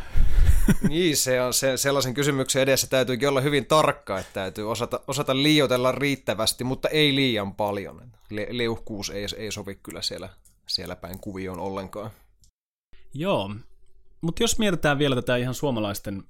[0.89, 5.37] niin, se on se, sellaisen kysymyksen edessä täytyykin olla hyvin tarkka, että täytyy osata, osata
[5.37, 8.03] liioitella riittävästi, mutta ei liian paljon.
[8.31, 10.29] Le, leuhkuus ei, ei sovi kyllä siellä,
[10.67, 12.11] siellä päin kuvioon ollenkaan.
[13.15, 13.55] Joo,
[14.21, 16.25] mutta jos mietitään vielä tätä ihan suomalaisten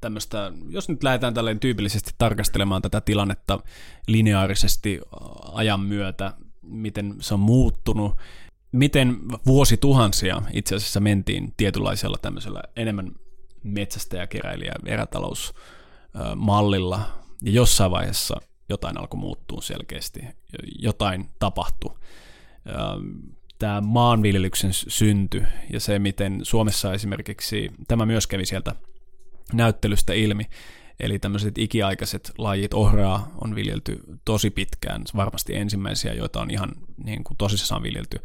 [0.00, 3.60] tämmöistä, jos nyt lähdetään tälleen tyypillisesti tarkastelemaan tätä tilannetta
[4.06, 5.00] lineaarisesti
[5.52, 6.32] ajan myötä,
[6.62, 8.16] miten se on muuttunut,
[8.72, 13.12] miten vuosituhansia itse asiassa mentiin tietynlaisella tämmöisellä enemmän
[13.66, 17.00] metsästäjäkeräilijä erätalousmallilla,
[17.42, 18.36] ja jossain vaiheessa
[18.68, 20.20] jotain alkoi muuttua selkeästi,
[20.78, 21.94] jotain tapahtui.
[23.58, 28.74] Tämä maanviljelyksen synty ja se, miten Suomessa esimerkiksi, tämä myös kävi sieltä
[29.52, 30.44] näyttelystä ilmi,
[31.00, 36.72] Eli tämmöiset ikiaikaiset lajit, ohraa on viljelty tosi pitkään, varmasti ensimmäisiä, joita on ihan
[37.04, 38.18] niin kuin tosissaan viljelty.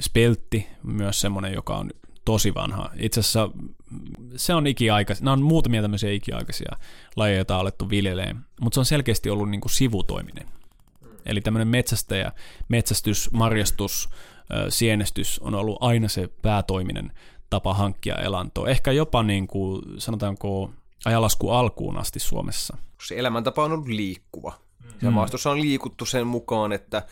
[0.00, 1.90] Speltti, myös semmoinen, joka on
[2.28, 2.90] tosi vanha.
[2.96, 3.50] Itse asiassa
[4.36, 6.76] se on ikiaikaisia, nämä on muutamia tämmöisiä ikiaikaisia
[7.16, 10.48] lajeja, joita on alettu viljelemään, mutta se on selkeästi ollut niin kuin sivutoiminen.
[11.26, 12.32] Eli tämmöinen metsästäjä,
[12.68, 14.08] metsästys, marjastus,
[14.68, 17.12] sienestys on ollut aina se päätoiminen
[17.50, 18.68] tapa hankkia elantoa.
[18.68, 20.70] Ehkä jopa niin kuin, sanotaanko
[21.04, 22.76] ajalasku alkuun asti Suomessa.
[23.06, 24.52] Se elämäntapa on ollut liikkuva.
[25.02, 25.14] Ja mm.
[25.14, 27.02] maastossa on liikuttu sen mukaan, että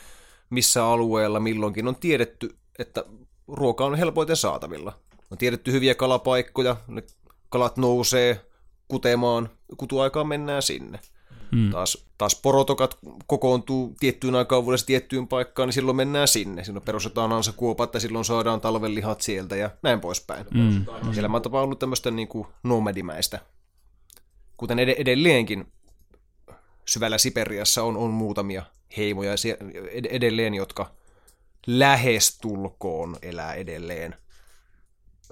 [0.50, 3.04] missä alueella milloinkin on tiedetty, että
[3.48, 5.05] ruoka on helpoiten saatavilla.
[5.30, 7.02] On tiedetty hyviä kalapaikkoja, ne
[7.48, 8.46] kalat nousee
[8.88, 11.00] kutemaan, kutuaikaan mennään sinne.
[11.52, 11.70] Hmm.
[11.70, 16.64] Taas, taas porotokat kokoontuu tiettyyn aikaan vuodessa tiettyyn paikkaan, niin silloin mennään sinne.
[16.64, 20.46] Silloin perustetaan ansa kuopa, että silloin saadaan talven lihat sieltä ja näin poispäin.
[20.54, 20.86] Hmm.
[21.18, 23.40] Elämäntapa on ollut tämmöistä niin kuin nomadimäistä.
[24.56, 25.72] Kuten ed- edelleenkin
[26.88, 28.62] syvällä Siperiassa on, on muutamia
[28.96, 29.32] heimoja
[30.10, 30.90] edelleen, jotka
[31.66, 34.14] lähestulkoon elää edelleen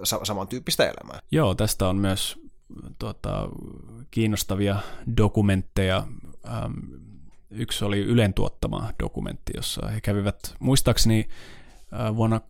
[0.03, 1.19] sa- samantyyppistä elämää.
[1.31, 2.39] Joo, tästä on myös
[2.99, 3.49] tuota,
[4.11, 4.79] kiinnostavia
[5.17, 6.07] dokumentteja.
[6.47, 6.73] Ähm,
[7.49, 11.29] yksi oli Ylen tuottama dokumentti, jossa he kävivät, muistaakseni
[11.93, 12.41] äh, vuonna,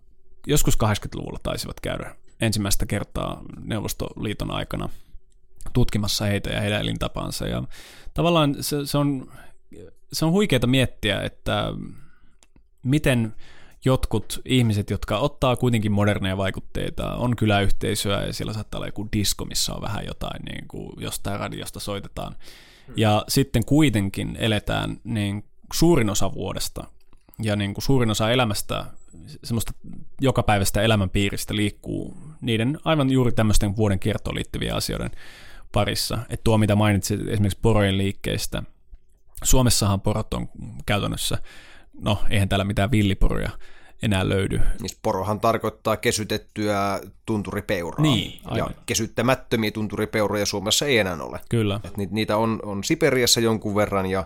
[0.48, 4.90] joskus 80-luvulla taisivat käydä ensimmäistä kertaa Neuvostoliiton aikana
[5.74, 7.48] tutkimassa heitä ja heidän elintapansa.
[7.48, 7.64] Ja
[8.14, 9.32] tavallaan se, se, on,
[10.14, 11.74] se on huikeaa miettiä, että
[12.84, 13.36] miten
[13.86, 19.46] jotkut ihmiset, jotka ottaa kuitenkin moderneja vaikutteita, on kyläyhteisöä ja siellä saattaa olla joku disko,
[19.46, 22.36] missä on vähän jotain, niin kuin jostain radiosta soitetaan.
[22.88, 22.94] Hmm.
[22.98, 25.44] Ja sitten kuitenkin eletään niin
[25.74, 26.84] suurin osa vuodesta
[27.42, 28.86] ja niin kuin suurin osa elämästä,
[29.44, 29.72] semmoista
[30.22, 35.12] jokapäiväistä elämänpiiristä liikkuu niiden aivan juuri tämmöisten vuoden kiertoon liittyviä asioiden
[35.72, 36.18] parissa.
[36.30, 38.64] Että tuo, mitä mainitsit esimerkiksi porojen liikkeistä,
[39.44, 40.50] Suomessahan porot on
[40.86, 41.38] käytännössä,
[42.02, 43.50] no eihän täällä mitään villiporoja
[44.02, 44.58] enää löydy.
[44.58, 48.02] Niin porohan tarkoittaa kesytettyä tunturipeuraa.
[48.02, 48.58] Niin, aivan.
[48.58, 51.40] Ja kesyttämättömiä tunturipeuroja Suomessa ei enää ole.
[51.50, 51.80] Kyllä.
[51.84, 54.26] Et niitä on, on Siperiassa jonkun verran ja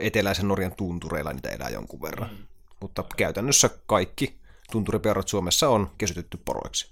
[0.00, 2.30] eteläisen Norjan tuntureilla niitä elää jonkun verran.
[2.30, 2.36] Mm.
[2.80, 4.38] Mutta käytännössä kaikki
[4.72, 6.90] tunturipeurat Suomessa on kesytetty poroiksi.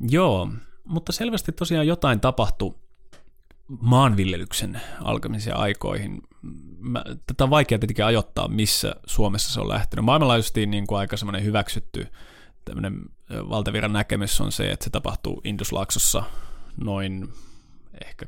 [0.00, 0.48] Joo,
[0.84, 2.74] mutta selvästi tosiaan jotain tapahtui
[3.80, 6.22] maanviljelyksen alkamisen aikoihin.
[6.78, 10.04] Mä, tätä on vaikea tietenkin ajoittaa, missä Suomessa se on lähtenyt.
[10.04, 12.06] Maailmanlaajuisesti niin kuin aika semmoinen hyväksytty
[12.64, 13.00] tämmöinen
[13.30, 16.24] valtaviran näkemys on se, että se tapahtuu Induslaaksossa
[16.76, 17.32] noin
[18.06, 18.26] ehkä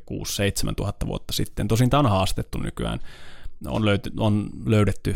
[0.69, 1.67] 6-7 tuhatta vuotta sitten.
[1.67, 2.99] Tosin tämä on haastettu nykyään.
[3.67, 5.15] On, löyty, on löydetty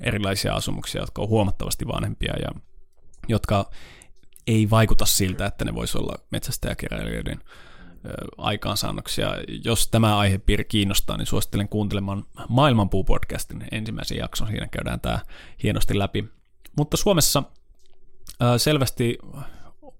[0.00, 2.48] erilaisia asumuksia, jotka on huomattavasti vanhempia ja
[3.28, 3.70] jotka
[4.46, 7.40] ei vaikuta siltä, että ne voisi olla metsästäjäkeräilijöiden
[8.38, 9.30] aikaansaannoksia.
[9.64, 14.48] Jos tämä aihepiiri kiinnostaa, niin suosittelen kuuntelemaan Maailmanpuu-podcastin ensimmäisen jakson.
[14.48, 15.18] Siinä käydään tämä
[15.62, 16.24] hienosti läpi.
[16.76, 17.42] Mutta Suomessa
[18.56, 19.18] selvästi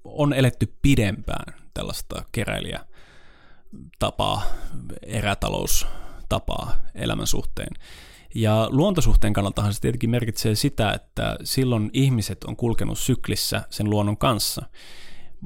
[0.04, 2.80] on eletty pidempään tällaista keräilijä
[3.98, 4.42] tapaa,
[5.02, 7.72] erätaloustapaa elämän suhteen.
[8.34, 14.16] Ja luontosuhteen kannaltahan se tietenkin merkitsee sitä, että silloin ihmiset on kulkenut syklissä sen luonnon
[14.16, 14.66] kanssa.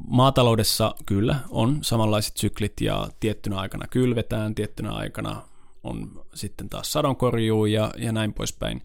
[0.07, 5.43] Maataloudessa kyllä on samanlaiset syklit ja tiettynä aikana kylvetään, tiettynä aikana
[5.83, 8.83] on sitten taas sadonkorjuu ja, ja näin poispäin.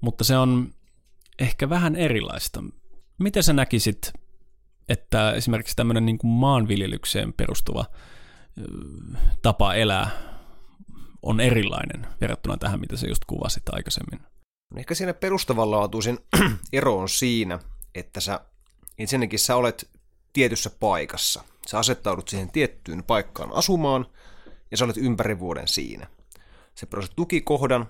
[0.00, 0.74] Mutta se on
[1.38, 2.64] ehkä vähän erilaista.
[3.18, 4.12] Miten sä näkisit,
[4.88, 7.84] että esimerkiksi tämmöinen niin kuin maanviljelykseen perustuva
[9.42, 10.10] tapa elää
[11.22, 14.20] on erilainen verrattuna tähän, mitä sä just kuvasit aikaisemmin?
[14.76, 16.18] Ehkä siinä perustavanlaatuisin
[16.72, 17.58] ero on siinä,
[17.94, 18.40] että sä
[18.98, 19.90] ensinnäkin sä olet
[20.32, 21.44] tietyssä paikassa.
[21.66, 24.06] Sä asettaudut siihen tiettyyn paikkaan asumaan
[24.70, 26.06] ja sä olet ympäri vuoden siinä.
[26.74, 27.86] Se perustat tukikohdan,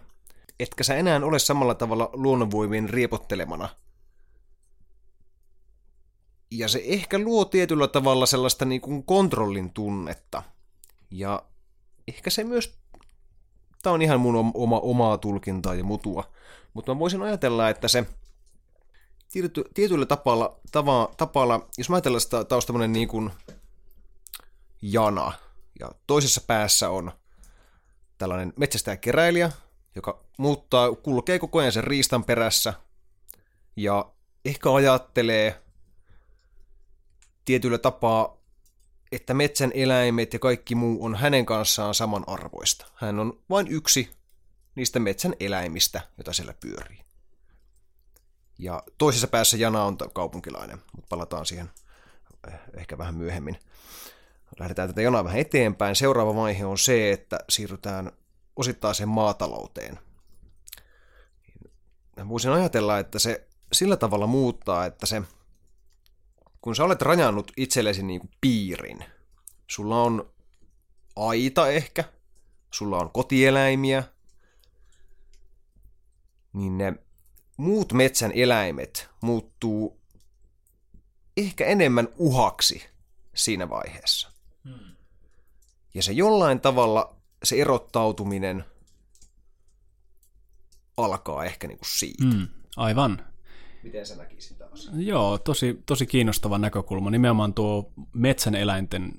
[0.60, 3.68] etkä sä enää ole samalla tavalla luonnonvoimien riepottelemana.
[6.50, 10.42] Ja se ehkä luo tietyllä tavalla sellaista niin kuin kontrollin tunnetta.
[11.10, 11.42] Ja
[12.08, 12.78] ehkä se myös,
[13.82, 16.32] tämä on ihan mun oma, omaa tulkintaa ja mutua,
[16.74, 18.06] mutta mä voisin ajatella, että se
[19.32, 23.30] tiety, tietyllä tapalla, tava, tapalla, jos mä ajatellaan sitä, tämä tämmöinen niin kuin
[24.82, 25.32] jana,
[25.80, 27.12] ja toisessa päässä on
[28.18, 29.50] tällainen metsästäjäkeräilijä,
[29.94, 32.74] joka muuttaa, kulkee koko ajan sen riistan perässä,
[33.76, 34.12] ja
[34.44, 35.62] ehkä ajattelee
[37.44, 38.36] tietyllä tapaa,
[39.12, 42.86] että metsän eläimet ja kaikki muu on hänen kanssaan samanarvoista.
[42.94, 44.10] Hän on vain yksi
[44.74, 47.09] niistä metsän eläimistä, jota siellä pyörii.
[48.60, 51.70] Ja toisessa päässä Jana on kaupunkilainen, mutta palataan siihen
[52.48, 53.58] eh, ehkä vähän myöhemmin.
[54.58, 55.96] Lähdetään tätä Janaa vähän eteenpäin.
[55.96, 58.12] Seuraava vaihe on se, että siirrytään
[58.56, 59.98] osittaiseen maatalouteen.
[62.28, 65.22] Voisin ajatella, että se sillä tavalla muuttaa, että se,
[66.60, 69.04] kun sä olet rajannut itsellesi niin kuin piirin,
[69.66, 70.32] sulla on
[71.16, 72.04] aita ehkä,
[72.70, 74.04] sulla on kotieläimiä,
[76.52, 76.94] niin ne
[77.60, 80.00] muut metsän eläimet muuttuu
[81.36, 82.82] ehkä enemmän uhaksi
[83.34, 84.32] siinä vaiheessa.
[84.64, 84.96] Hmm.
[85.94, 88.64] Ja se jollain tavalla, se erottautuminen
[90.96, 92.24] alkaa ehkä niin kuin siitä.
[92.24, 93.26] Hmm, aivan.
[93.82, 94.90] Miten sä näkisit taas?
[94.96, 97.10] Joo, tosi, tosi kiinnostava näkökulma.
[97.10, 99.12] Nimenomaan tuo metsän eläinten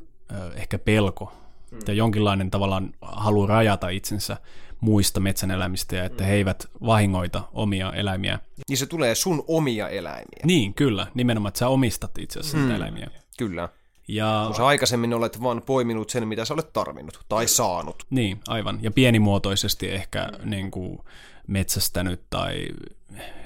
[0.55, 1.33] ehkä pelko
[1.71, 1.79] hmm.
[1.87, 4.37] ja jonkinlainen tavallaan halu rajata itsensä
[4.81, 8.39] muista metsäneläimistä ja että he eivät vahingoita omia eläimiä.
[8.69, 10.41] Niin se tulee sun omia eläimiä.
[10.43, 11.07] Niin, kyllä.
[11.13, 12.71] Nimenomaan, että sä omistat itse asiassa hmm.
[12.71, 13.09] eläimiä.
[13.37, 13.69] Kyllä.
[14.07, 14.43] Ja...
[14.47, 18.03] Kun sä aikaisemmin olet vaan poiminut sen, mitä sä olet tarvinnut tai saanut.
[18.09, 18.79] Niin, aivan.
[18.81, 20.99] Ja pienimuotoisesti ehkä niin kuin
[21.47, 22.67] metsästänyt tai...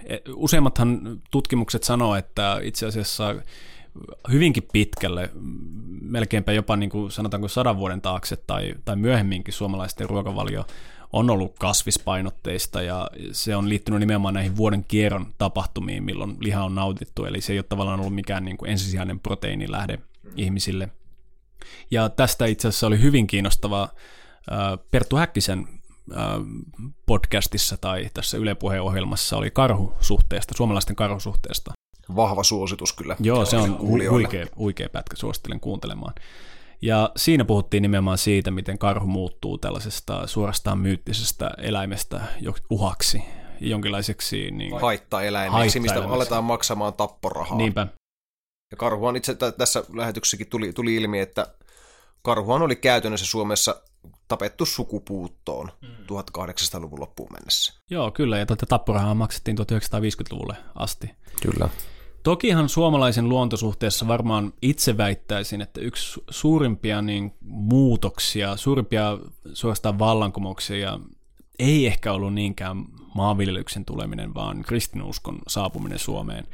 [0.05, 3.35] E, useimmathan tutkimukset sanoo, että itse asiassa
[4.31, 5.29] hyvinkin pitkälle,
[6.01, 10.65] melkeinpä jopa niin kuin sanotaanko sadan vuoden taakse tai, tai myöhemminkin suomalaisten ruokavalio
[11.15, 16.75] on ollut kasvispainotteista ja se on liittynyt nimenomaan näihin vuoden kierron tapahtumiin, milloin liha on
[16.75, 19.99] nautittu, eli se ei ole tavallaan ollut mikään niin kuin ensisijainen proteiinilähde
[20.35, 20.89] ihmisille.
[21.91, 23.89] Ja tästä itse asiassa oli hyvin kiinnostava
[24.91, 25.67] Perttu Häkkisen
[27.05, 31.71] podcastissa tai tässä Yle ohjelmassa oli karhusuhteesta, suomalaisten karhusuhteesta.
[32.15, 33.15] Vahva suositus kyllä.
[33.19, 36.13] Joo, se on huikea, huikea pätkä, suosittelen kuuntelemaan.
[36.85, 42.21] Ja siinä puhuttiin nimenomaan siitä, miten karhu muuttuu tällaisesta suorastaan myyttisestä eläimestä
[42.69, 43.23] uhaksi,
[43.59, 44.51] jonkinlaiseksi...
[44.51, 47.57] Niin, haittaeläimeksi, mistä aletaan maksamaan tapporahaa.
[47.57, 47.87] Niinpä.
[48.71, 51.47] Ja karhuhan itse tässä lähetyksessäkin tuli, tuli ilmi, että
[52.21, 53.81] karhuhan oli käytännössä Suomessa
[54.27, 55.87] tapettu sukupuuttoon mm.
[55.87, 57.73] 1800-luvun loppuun mennessä.
[57.89, 61.09] Joo, kyllä, ja tätä tapporahaa maksettiin 1950-luvulle asti.
[61.41, 61.69] Kyllä.
[62.25, 69.17] Tokihan suomalaisen luontosuhteessa varmaan itse väittäisin, että yksi suurimpia niin, muutoksia, suurimpia
[69.53, 70.99] suorastaan vallankumouksia
[71.59, 72.85] ei ehkä ollut niinkään
[73.15, 76.47] maanviljelyksen tuleminen, vaan kristinuskon saapuminen Suomeen.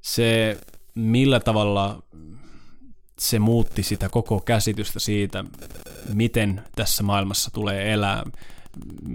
[0.00, 0.58] Se,
[0.94, 2.02] millä tavalla
[3.18, 5.44] se muutti sitä koko käsitystä siitä,
[6.14, 8.24] miten tässä maailmassa tulee elää,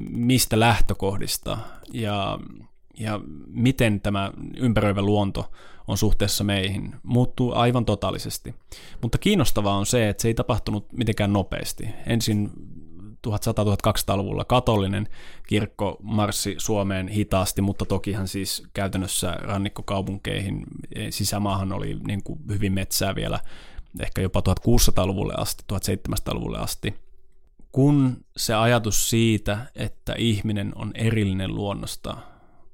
[0.09, 1.57] mistä lähtökohdista
[1.93, 2.39] ja,
[2.99, 5.51] ja miten tämä ympäröivä luonto
[5.87, 8.55] on suhteessa meihin, muuttuu aivan totaalisesti.
[9.01, 11.89] Mutta kiinnostavaa on se, että se ei tapahtunut mitenkään nopeasti.
[12.07, 12.51] Ensin
[13.27, 15.07] 1100-1200-luvulla katolinen
[15.47, 20.63] kirkko marssi Suomeen hitaasti, mutta tokihan siis käytännössä rannikkokaupunkeihin
[21.09, 23.39] sisämaahan oli niin kuin hyvin metsää vielä
[23.99, 26.93] ehkä jopa 1600-luvulle asti, 1700-luvulle asti.
[27.71, 32.17] Kun se ajatus siitä, että ihminen on erillinen luonnosta,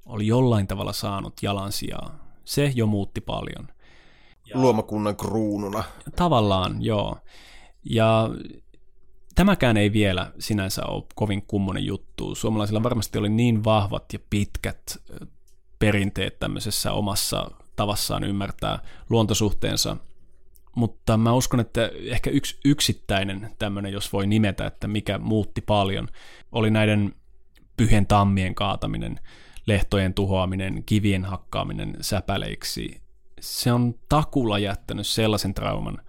[0.05, 3.67] oli jollain tavalla saanut jalansijaa, se jo muutti paljon.
[4.45, 5.83] Ja, Luomakunnan kruununa.
[6.15, 7.17] Tavallaan, joo.
[7.83, 8.29] Ja
[9.35, 12.35] tämäkään ei vielä sinänsä ole kovin kummonen juttu.
[12.35, 14.97] Suomalaisilla varmasti oli niin vahvat ja pitkät
[15.79, 18.79] perinteet tämmöisessä omassa tavassaan ymmärtää
[19.09, 19.97] luontosuhteensa,
[20.75, 26.07] mutta mä uskon, että ehkä yksi yksittäinen tämmöinen, jos voi nimetä, että mikä muutti paljon,
[26.51, 27.15] oli näiden
[27.77, 29.19] pyhien tammien kaataminen,
[29.65, 33.01] lehtojen tuhoaminen, kivien hakkaaminen säpäleiksi.
[33.41, 36.01] Se on takulla jättänyt sellaisen trauman,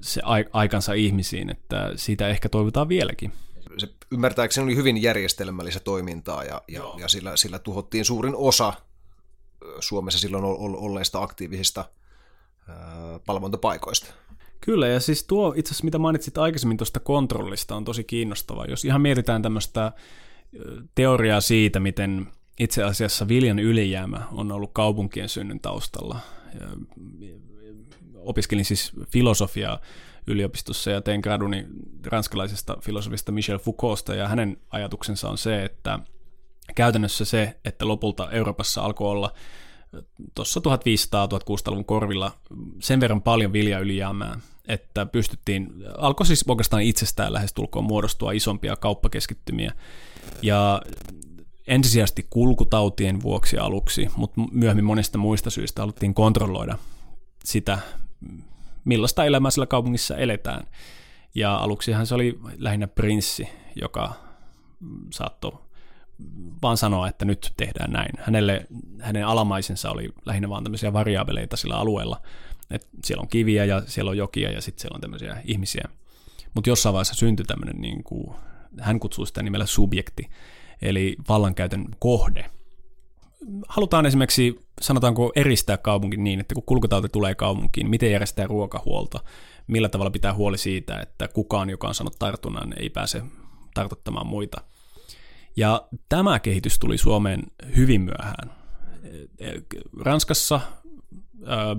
[0.00, 3.32] se aikansa ihmisiin, että siitä ehkä toivotaan vieläkin.
[3.78, 8.72] Se ymmärtääkseni oli hyvin järjestelmällistä toimintaa ja, ja, ja sillä, sillä tuhottiin suurin osa
[9.80, 11.84] Suomessa silloin olleista aktiivisista
[13.26, 14.06] palvontapaikoista.
[14.60, 18.66] Kyllä, ja siis tuo itse asiassa, mitä mainitsit aikaisemmin tuosta kontrollista, on tosi kiinnostavaa.
[18.66, 19.92] Jos ihan mietitään tämmöistä
[20.94, 22.26] teoriaa siitä, miten
[22.58, 26.18] itse asiassa viljan ylijäämä on ollut kaupunkien synnyn taustalla
[28.14, 29.80] opiskelin siis filosofiaa
[30.26, 31.66] yliopistossa ja tein graduni
[32.04, 35.98] ranskalaisesta filosofista Michel Foucaultsta ja hänen ajatuksensa on se, että
[36.74, 39.32] käytännössä se, että lopulta Euroopassa alkoi olla
[40.34, 42.32] tuossa 1500-1600-luvun korvilla
[42.80, 49.72] sen verran paljon viljaylijäämää, että pystyttiin, alkoi siis oikeastaan itsestään lähestulkoon muodostua isompia kauppakeskittymiä.
[50.42, 50.82] Ja
[51.66, 56.78] ensisijaisesti kulkutautien vuoksi aluksi, mutta myöhemmin monista muista syistä haluttiin kontrolloida
[57.44, 57.78] sitä
[58.84, 60.66] millaista elämää sillä kaupungissa eletään.
[61.34, 64.12] Ja aluksihan se oli lähinnä prinssi, joka
[65.10, 65.58] saattoi
[66.62, 68.10] vaan sanoa, että nyt tehdään näin.
[68.18, 68.66] Hänelle,
[69.00, 72.20] hänen alamaisensa oli lähinnä vaan tämmöisiä variaabeleita sillä alueella,
[72.70, 75.88] että siellä on kiviä ja siellä on jokia ja sitten siellä on tämmöisiä ihmisiä.
[76.54, 78.36] Mutta jossain vaiheessa syntyi tämmöinen, niin kuin,
[78.80, 80.30] hän kutsuu sitä nimellä subjekti,
[80.82, 82.50] eli vallankäytön kohde.
[83.68, 89.24] Halutaan esimerkiksi sanotaanko eristää kaupunki niin, että kun kulkutauti tulee kaupunkiin, miten järjestää ruokahuolto,
[89.66, 93.22] millä tavalla pitää huoli siitä, että kukaan, joka on saanut tartunnan, ei pääse
[93.74, 94.60] tartuttamaan muita.
[95.56, 97.42] Ja tämä kehitys tuli Suomeen
[97.76, 98.50] hyvin myöhään.
[100.00, 100.60] Ranskassa,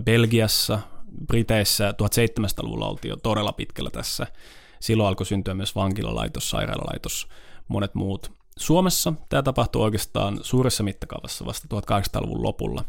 [0.04, 0.80] Belgiassa,
[1.28, 4.28] Briteissä 1700-luvulla oltiin jo todella pitkällä tässä.
[4.80, 7.28] Silloin alkoi syntyä myös vankilalaitos, sairaalalaitos,
[7.68, 8.37] monet muut.
[8.58, 12.86] Suomessa tämä tapahtui oikeastaan suuressa mittakaavassa vasta 1800-luvun lopulla.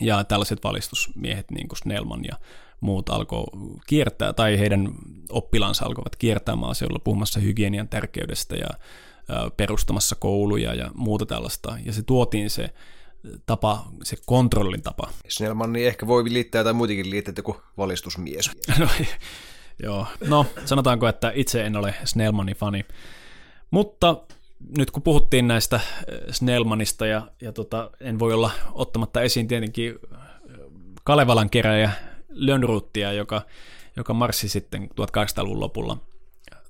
[0.00, 2.36] Ja tällaiset valistusmiehet niin kuin Snellman ja
[2.80, 3.44] muut alkoi
[3.86, 4.88] kiertää, tai heidän
[5.30, 8.68] oppilansa alkoivat kiertää maaseudulla puhumassa hygienian tärkeydestä ja
[9.56, 11.78] perustamassa kouluja ja muuta tällaista.
[11.84, 12.74] Ja se tuotiin se
[13.46, 15.08] tapa, se kontrollin tapa.
[15.28, 18.50] Snellman niin ehkä voi liittää tai muitakin liitteitä kuin valistusmies.
[18.78, 18.88] no,
[19.82, 22.84] joo, no sanotaanko, että itse en ole Snellmanin fani.
[23.70, 24.16] Mutta
[24.78, 25.84] nyt kun puhuttiin näistä äh,
[26.30, 30.20] Snellmanista ja, ja tota, en voi olla ottamatta esiin tietenkin äh,
[31.04, 31.90] Kalevalan keräjä
[32.28, 33.42] Lönnruuttia, joka,
[33.96, 35.96] joka marssi sitten 1800-luvun lopulla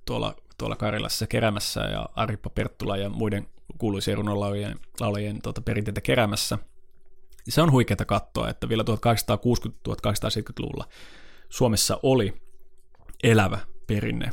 [0.05, 3.47] tuolla, tuolla Karilassa keräämässä ja Arippa Perttula ja muiden
[3.79, 6.59] kuuluisien runolaulajien laulajien tuota, perinteitä keräämässä.
[7.49, 10.89] Se on huikeaa katsoa, että vielä 1860-1870-luvulla
[11.49, 12.35] Suomessa oli
[13.23, 14.31] elävä perinne,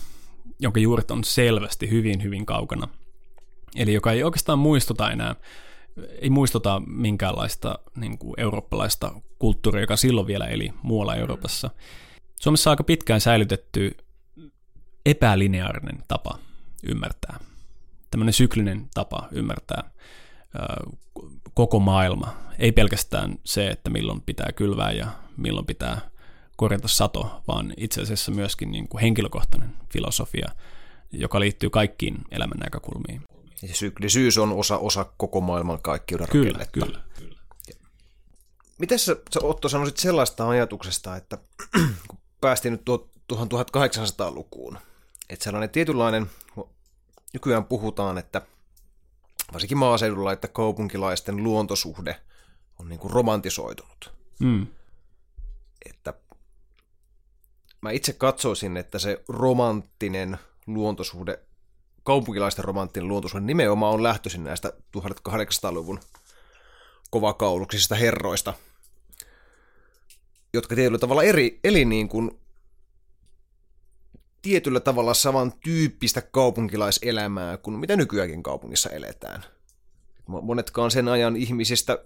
[0.59, 2.87] jonka juuret on selvästi hyvin, hyvin kaukana
[3.75, 5.35] Eli joka ei oikeastaan muistuta enää,
[6.21, 11.69] ei muistuta minkäänlaista niin kuin eurooppalaista kulttuuria, joka silloin vielä eli muualla Euroopassa.
[12.41, 13.97] Suomessa on aika pitkään säilytetty
[15.05, 16.39] epälineaarinen tapa
[16.83, 17.39] ymmärtää.
[18.11, 19.89] Tämmöinen syklinen tapa ymmärtää
[21.53, 22.35] koko maailma.
[22.59, 25.07] Ei pelkästään se, että milloin pitää kylvää ja
[25.37, 26.01] milloin pitää
[26.57, 30.49] korjata sato, vaan itse asiassa myöskin niin kuin henkilökohtainen filosofia,
[31.11, 33.21] joka liittyy kaikkiin elämän näkökulmiin.
[33.61, 36.71] Ja syklisyys on osa, osa koko maailman kaikkiuden kyllä, rakennetta.
[36.71, 37.39] Kyllä, kyllä.
[38.77, 41.37] Miten sä, sä Otto sanoisit sellaista ajatuksesta, että
[42.07, 42.85] kun päästiin nyt
[43.27, 44.77] tuohon 1800-lukuun,
[45.29, 46.31] että sellainen tietynlainen,
[47.33, 48.41] nykyään puhutaan, että
[49.53, 52.21] varsinkin maaseudulla, että kaupunkilaisten luontosuhde
[52.79, 54.13] on niin kuin romantisoitunut.
[54.39, 54.67] Mm.
[55.89, 56.13] Että
[57.81, 60.37] mä itse katsoisin, että se romanttinen
[60.67, 61.39] luontosuhde
[62.05, 65.99] kaupunkilaisten romanttinen luontosuhde nimenomaan on lähtöisin näistä 1800-luvun
[67.09, 68.53] kovakauluksisista herroista,
[70.53, 72.39] jotka tietyllä tavalla eri, eli niin kuin
[74.41, 79.43] tietyllä tavalla samantyyppistä kaupunkilaiselämää kuin mitä nykyäänkin kaupungissa eletään.
[80.27, 82.05] Monetkaan sen ajan ihmisistä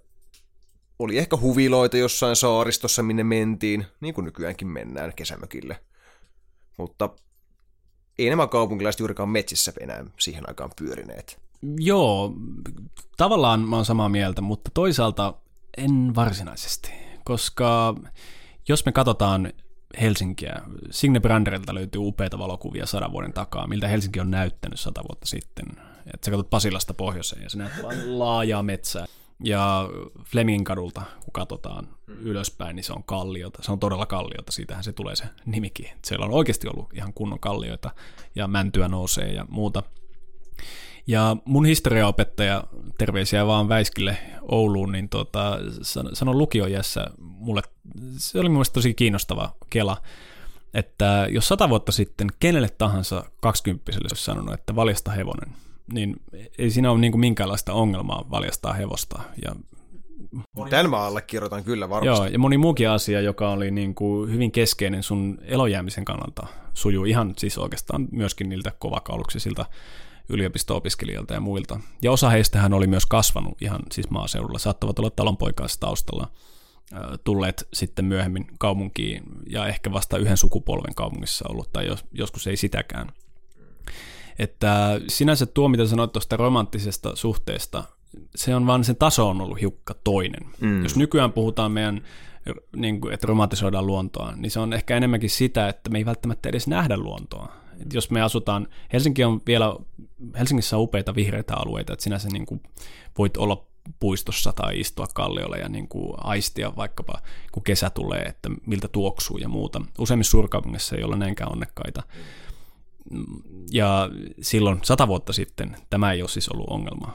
[1.00, 5.80] oli ehkä huviloita jossain saaristossa, minne mentiin, niin kuin nykyäänkin mennään kesämökille.
[6.78, 7.10] Mutta
[8.24, 11.40] ei nämä kaupunkilaiset juurikaan metsissä enää siihen aikaan pyörineet.
[11.78, 12.34] Joo,
[13.18, 15.34] tavallaan mä oon samaa mieltä, mutta toisaalta
[15.78, 16.92] en varsinaisesti,
[17.24, 17.96] koska
[18.68, 19.54] jos me katsotaan
[20.02, 20.62] Helsinkiä,
[20.92, 25.66] Signe Branderilta löytyy upeita valokuvia sadan vuoden takaa, miltä Helsinki on näyttänyt sata vuotta sitten.
[26.14, 29.06] Et sä katsot Pasilasta pohjoiseen ja se näyttää laajaa metsää.
[29.44, 29.90] Ja
[30.24, 33.64] Flemingin kadulta, kun katsotaan ylöspäin, niin se on kalliota.
[33.64, 35.90] Se on todella kalliota, siitähän se tulee se nimikin.
[36.06, 37.92] Siellä on oikeasti ollut ihan kunnon kallioita
[38.36, 39.84] ja mäntyä nousee ja muuta.
[41.08, 42.64] Ja mun historiaopettaja,
[42.98, 45.58] terveisiä vaan Väiskille Ouluun, niin tota,
[46.14, 47.62] sanoi lukiojässä mulle,
[48.18, 49.98] se oli mun tosi kiinnostava kela,
[50.74, 55.56] että jos sata vuotta sitten kenelle tahansa kaksikymppiselle olisi sanonut, että valjasta hevonen,
[55.94, 56.16] niin
[56.58, 59.22] ei siinä ole niin kuin minkäänlaista ongelmaa valjastaa hevosta.
[59.46, 59.56] Ja
[60.70, 62.24] Tämän mä allekirjoitan kyllä varmasti.
[62.24, 67.06] Joo, ja moni muukin asia, joka oli niin kuin hyvin keskeinen sun elojäämisen kannalta, sujuu
[67.06, 69.66] ihan siis oikeastaan myöskin niiltä kovakauluksisilta
[70.30, 71.80] yliopisto-opiskelijoilta ja muilta.
[72.02, 76.32] Ja osa heistähän oli myös kasvanut ihan siis maaseudulla, saattavat olla talonpoikaistaustalla
[77.24, 82.58] tulleet sitten myöhemmin kaupunkiin ja ehkä vasta yhden sukupolven kaupungissa ollut, tai jos, joskus ei
[82.58, 83.12] sitäkään.
[84.40, 87.84] Että sinänsä tuo, mitä sanoit tuosta romanttisesta suhteesta,
[88.36, 90.46] se on vaan, sen taso on ollut hiukka toinen.
[90.60, 90.84] Mm.
[90.84, 92.02] Jos nykyään puhutaan meidän,
[92.76, 96.50] niin kuin, että romantisoidaan luontoa, niin se on ehkä enemmänkin sitä, että me ei välttämättä
[96.50, 97.54] edes nähdä luontoa.
[97.82, 99.76] Et jos me asutaan, Helsinki on vielä,
[100.40, 102.64] Helsingissä on upeita vihreitä alueita, että sinänsä niin kuin
[103.18, 103.66] voit olla
[104.00, 107.14] puistossa tai istua kalliolla ja niin kuin aistia vaikkapa,
[107.52, 109.82] kun kesä tulee, että miltä tuoksuu ja muuta.
[110.00, 112.04] Useimmissa suurkaupungissa ei ole näinkään onnekkaita.
[113.72, 114.10] Ja
[114.42, 117.14] silloin sata vuotta sitten tämä ei ole siis ollut ongelma.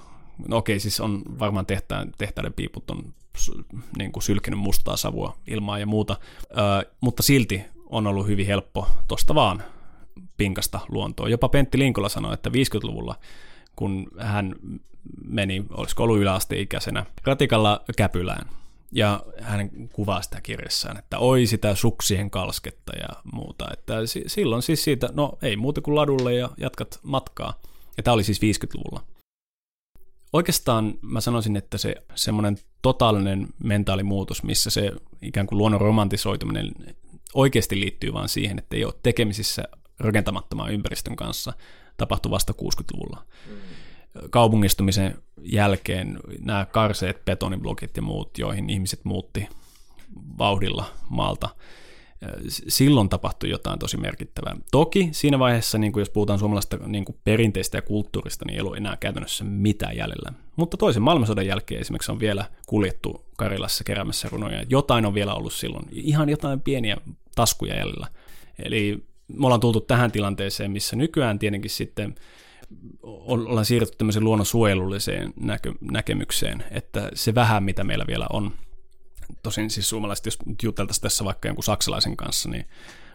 [0.49, 3.15] No okei, siis on varmaan tehtaan, tehtaiden piiput on
[3.99, 6.17] niin kuin sylkinyt mustaa savua ilmaa ja muuta,
[6.51, 9.63] ö, mutta silti on ollut hyvin helppo tosta vaan
[10.37, 11.29] pinkasta luontoa.
[11.29, 13.15] Jopa Pentti Linkola sanoi, että 50-luvulla,
[13.77, 14.55] kun hän
[15.25, 18.49] meni, olisiko ollut yläasteikäisenä, ratikalla Käpylään,
[18.95, 23.67] ja hän kuvaa sitä kirjassaan, että oi sitä suksien kalsketta ja muuta.
[23.73, 23.95] Että
[24.27, 27.61] silloin siis siitä, no ei muuta kuin ladulle ja jatkat matkaa.
[27.97, 29.05] Ja tämä oli siis 50-luvulla.
[30.33, 34.93] Oikeastaan mä sanoisin, että se semmoinen totaalinen mentaalimuutos, missä se
[35.23, 36.73] ikään kuin luonnon romantisoituminen
[37.35, 39.63] oikeasti liittyy vaan siihen, että ei ole tekemisissä
[39.99, 41.53] rakentamattoman ympäristön kanssa,
[41.97, 43.27] tapahtui vasta 60-luvulla.
[43.51, 43.57] Mm.
[44.31, 49.49] Kaupungistumisen jälkeen nämä karseet betoniblokit ja muut, joihin ihmiset muutti
[50.39, 51.49] vauhdilla maalta,
[52.49, 54.57] silloin tapahtui jotain tosi merkittävää.
[54.71, 58.61] Toki siinä vaiheessa, niin kuin jos puhutaan suomalaisesta niin kuin perinteistä ja kulttuurista, niin ei
[58.61, 60.33] ole enää käytännössä mitään jäljellä.
[60.57, 64.65] Mutta toisen maailmansodan jälkeen esimerkiksi on vielä kuljettu Karilassa keräämässä runoja.
[64.69, 66.97] Jotain on vielä ollut silloin, ihan jotain pieniä
[67.35, 68.07] taskuja jäljellä.
[68.65, 72.15] Eli me ollaan tultu tähän tilanteeseen, missä nykyään tietenkin sitten
[73.03, 78.53] ollaan siirrytty tämmöiseen luonnonsuojelulliseen näkö, näkemykseen, että se vähän, mitä meillä vielä on,
[79.43, 82.65] tosin siis suomalaiset, jos juteltaisiin tässä vaikka jonkun saksalaisen kanssa, niin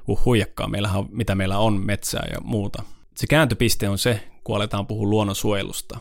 [0.08, 2.84] uh, huijakkaa, meillähän on, mitä meillä on, metsää ja muuta.
[3.16, 6.00] Se kääntöpiste on se, kun aletaan puhua luonnonsuojelusta,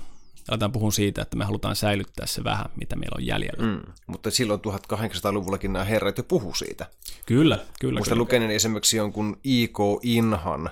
[0.50, 3.66] aletaan puhua siitä, että me halutaan säilyttää se vähän, mitä meillä on jäljellä.
[3.66, 6.86] Mm, mutta silloin 1800-luvullakin nämä herrat jo puhu siitä.
[7.26, 7.98] Kyllä, kyllä.
[7.98, 9.78] Muista lukeneen esimerkiksi jonkun I.K.
[10.02, 10.70] Inhan,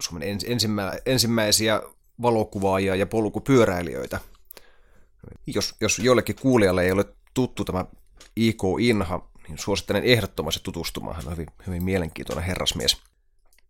[0.00, 1.82] Suomen ensimmä, ensimmäisiä
[2.22, 4.20] valokuvaajia ja polkupyöräilijöitä.
[5.46, 7.84] Jos, jos jollekin kuulijalle ei ole tuttu tämä
[8.36, 8.62] I.K.
[8.80, 11.16] Inha, niin suosittelen ehdottomasti tutustumaan.
[11.16, 12.96] Hän on hyvin, hyvin mielenkiintoinen herrasmies.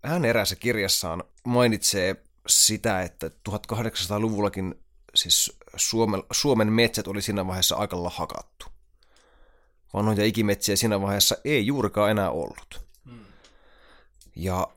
[0.05, 2.17] Hän eräässä kirjassaan mainitsee
[2.47, 4.75] sitä, että 1800-luvullakin
[5.15, 8.67] siis Suomen, Suomen metsät oli siinä vaiheessa aika lailla hakattu.
[9.95, 12.81] Vanhoja ikimetsiä siinä vaiheessa ei juurikaan enää ollut.
[13.05, 13.25] Hmm.
[14.37, 14.69] Ja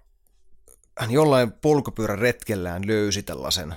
[1.00, 3.76] hän jollain polkupyörän retkellään löysi tällaisen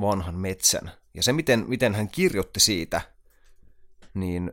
[0.00, 0.90] vanhan metsän.
[1.14, 3.00] Ja se, miten, miten hän kirjoitti siitä,
[4.14, 4.52] niin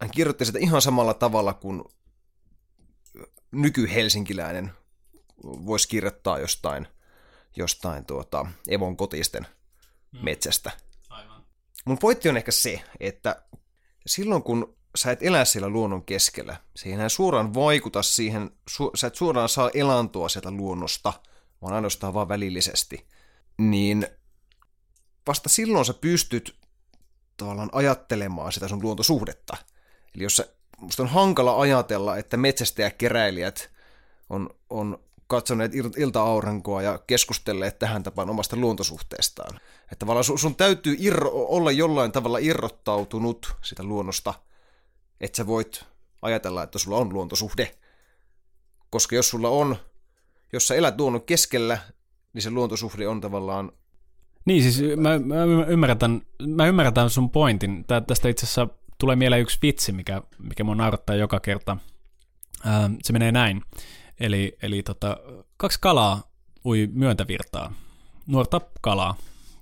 [0.00, 1.84] hän kirjoitti sitä ihan samalla tavalla kuin
[3.52, 4.72] nyky-helsinkiläinen
[5.44, 6.88] voisi kirjoittaa jostain,
[7.56, 9.46] jostain tuota, Evon kotisten
[10.12, 10.24] hmm.
[10.24, 10.70] metsästä.
[11.10, 11.46] Aivan.
[11.84, 13.42] Mun pointti on ehkä se, että
[14.06, 19.14] silloin kun sä et elä siellä luonnon keskellä, enää suoraan vaikuta siihen, su, sä et
[19.14, 21.12] suoraan saa elantoa sieltä luonnosta,
[21.62, 23.06] vaan ainoastaan vaan välillisesti,
[23.58, 24.06] niin
[25.26, 26.56] vasta silloin sä pystyt
[27.36, 29.56] tavallaan ajattelemaan sitä sun luontosuhdetta.
[30.14, 30.48] Eli jos sä,
[30.80, 33.70] musta on hankala ajatella, että metsästäjäkeräilijät
[34.30, 39.60] on, on katsoneet ilta-aurinkoa ja keskustelleet tähän tapaan omasta luontosuhteestaan.
[39.82, 44.34] Että tavallaan sun täytyy irro, olla jollain tavalla irrottautunut sitä luonnosta,
[45.20, 45.84] että sä voit
[46.22, 47.76] ajatella, että sulla on luontosuhde.
[48.90, 49.76] Koska jos sulla on,
[50.52, 51.78] jos sä elät luonnon keskellä,
[52.32, 53.72] niin se luontosuhde on tavallaan
[54.46, 57.84] niin, siis mä, mä, ymmärrän, mä ymmärrän sun pointin.
[58.06, 61.76] Tästä itse asiassa tulee mieleen yksi vitsi, mikä, mikä mun naurattaa joka kerta.
[62.64, 63.62] Ää, se menee näin.
[64.20, 65.16] Eli, eli tota,
[65.56, 66.30] kaksi kalaa
[66.64, 67.72] ui myöntävirtaa,
[68.26, 69.16] nuorta kalaa,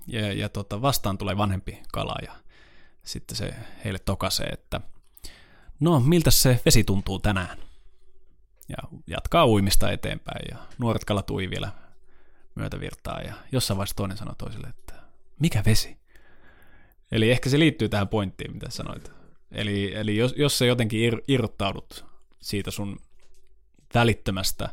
[0.07, 2.31] ja, ja tota, vastaan tulee vanhempi kala, ja
[3.03, 3.53] sitten se
[3.83, 4.81] heille tokasee, että
[5.79, 7.57] no, miltä se vesi tuntuu tänään?
[8.69, 11.71] Ja jatkaa uimista eteenpäin, ja nuoret kalat ui vielä
[12.55, 14.93] myötävirtaa, ja jossain vaiheessa toinen sanoi toiselle, että
[15.39, 15.97] mikä vesi?
[17.11, 19.11] Eli ehkä se liittyy tähän pointtiin, mitä sanoit.
[19.51, 22.05] Eli, eli jos, jos sä jotenkin ir, irrottaudut
[22.41, 22.99] siitä sun
[23.93, 24.69] välittömästä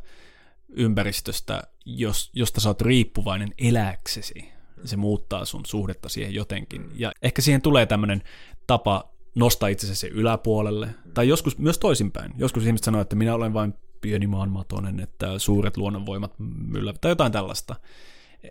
[0.68, 4.53] ympäristöstä, jos, josta sä oot riippuvainen eläksesi.
[4.84, 6.90] Se muuttaa sun suhdetta siihen jotenkin.
[6.94, 8.22] Ja ehkä siihen tulee tämmöinen
[8.66, 10.88] tapa nostaa itsesi yläpuolelle.
[11.14, 12.32] Tai joskus myös toisinpäin.
[12.38, 17.32] Joskus ihmiset sanoo, että minä olen vain pieni maanmatonen, että suuret luonnonvoimat myllä tai jotain
[17.32, 17.76] tällaista.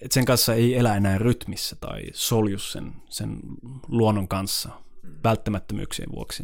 [0.02, 3.40] Et sen kanssa ei elä enää rytmissä tai solju sen, sen
[3.88, 4.70] luonnon kanssa
[5.24, 6.44] välttämättömyyksien vuoksi.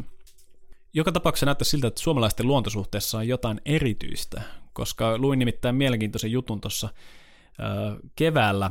[0.94, 6.60] Joka tapauksessa näyttää siltä, että suomalaisten luontosuhteessa on jotain erityistä, koska luin nimittäin mielenkiintoisen jutun
[6.60, 6.88] tuossa
[8.16, 8.70] keväällä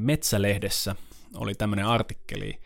[0.00, 0.96] Metsälehdessä
[1.34, 2.58] oli tämmöinen artikkeli.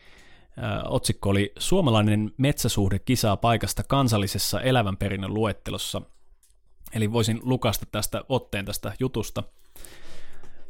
[0.84, 6.02] Otsikko oli Suomalainen metsäsuhde kisaa paikasta kansallisessa elävän perinnön luettelossa.
[6.92, 9.42] Eli voisin lukasta tästä otteen tästä jutusta.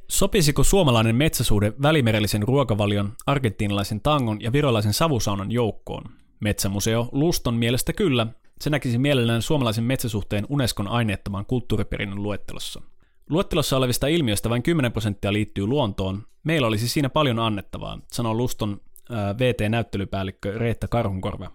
[0.08, 6.04] Sopisiko suomalainen metsäsuhde välimerellisen ruokavalion, argentinalaisen tangon ja virolaisen savusaunan joukkoon?
[6.40, 8.26] Metsämuseo Luston mielestä kyllä,
[8.60, 12.82] se näkisi mielellään suomalaisen metsäsuhteen Unescon aineettoman kulttuuriperinnön luettelossa.
[13.30, 16.22] Luettelossa olevista ilmiöistä vain 10 prosenttia liittyy luontoon.
[16.44, 18.80] Meillä olisi siinä paljon annettavaa, sanoo Luston
[19.10, 21.50] VT-näyttelypäällikkö Reetta Karhunkorva.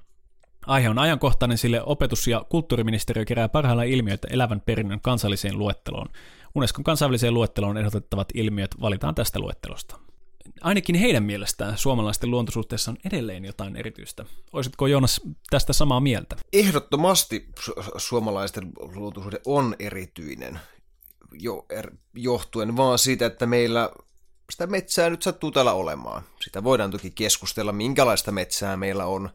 [0.66, 6.08] Aihe on ajankohtainen, sille opetus- ja kulttuuriministeriö kerää parhaillaan ilmiöitä elävän perinnön kansalliseen luetteloon.
[6.56, 10.00] Unescon kansainväliseen luetteloon ehdotettavat ilmiöt valitaan tästä luettelosta
[10.62, 14.26] ainakin heidän mielestään suomalaisten luontosuhteessa on edelleen jotain erityistä.
[14.54, 16.36] Olisitko Joonas tästä samaa mieltä?
[16.54, 20.60] Ehdottomasti su- suomalaisten luontosuhde on erityinen,
[21.32, 23.90] jo, er, johtuen vaan siitä, että meillä
[24.52, 26.24] sitä metsää nyt sattuu täällä olemaan.
[26.44, 29.30] Sitä voidaan toki keskustella, minkälaista metsää meillä on,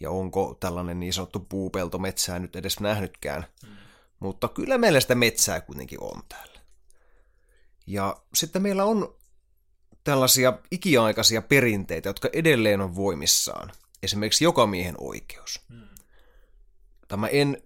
[0.00, 3.46] ja onko tällainen niin sanottu puupelto metsää nyt edes nähnytkään.
[3.66, 3.76] Hmm.
[4.20, 6.60] Mutta kyllä meillä sitä metsää kuitenkin on täällä.
[7.86, 9.16] Ja sitten meillä on
[10.04, 13.72] tällaisia ikiaikaisia perinteitä, jotka edelleen on voimissaan.
[14.02, 15.60] Esimerkiksi jokamiehen oikeus.
[15.68, 15.88] Hmm.
[17.08, 17.62] Tämä en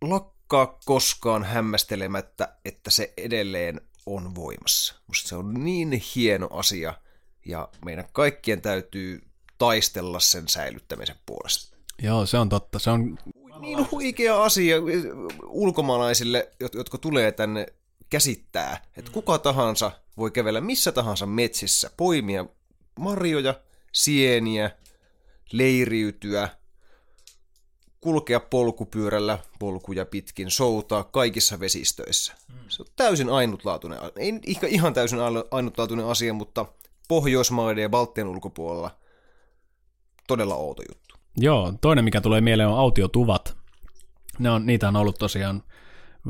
[0.00, 4.94] lakkaa koskaan hämmästelemättä, että se edelleen on voimassa.
[5.06, 6.94] Musta se on niin hieno asia,
[7.46, 9.22] ja meidän kaikkien täytyy
[9.58, 11.76] taistella sen säilyttämisen puolesta.
[12.02, 12.78] Joo, se on totta.
[12.78, 13.18] Se on
[13.60, 14.76] niin huikea asia
[15.46, 17.66] ulkomaalaisille, jotka tulee tänne
[18.10, 22.46] käsittää, että kuka tahansa voi kävellä missä tahansa metsissä, poimia
[22.98, 23.54] marjoja,
[23.92, 24.70] sieniä,
[25.52, 26.48] leiriytyä,
[28.04, 32.34] kulkea polkupyörällä polkuja pitkin, soutaa kaikissa vesistöissä.
[32.48, 32.58] Mm.
[32.68, 35.18] Se on täysin ainutlaatuinen, ei ihan täysin
[35.50, 36.66] ainutlaatuinen asia, mutta
[37.08, 38.90] Pohjoismaiden ja Baltian ulkopuolella
[40.28, 41.14] todella outo juttu.
[41.36, 43.56] Joo, toinen mikä tulee mieleen on autiotuvat.
[44.38, 45.62] Ne on, niitä on ollut tosiaan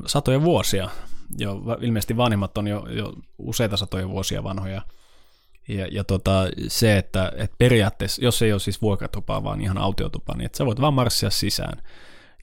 [0.06, 0.90] satoja vuosia
[1.38, 4.82] jo, ilmeisesti vanhimmat on jo, jo useita satoja vuosia vanhoja.
[5.68, 10.34] Ja, ja tota, se, että, että periaatteessa, jos ei ole siis vuokratupaa, vaan ihan autiotupa,
[10.36, 11.82] niin että sä voit vaan marssia sisään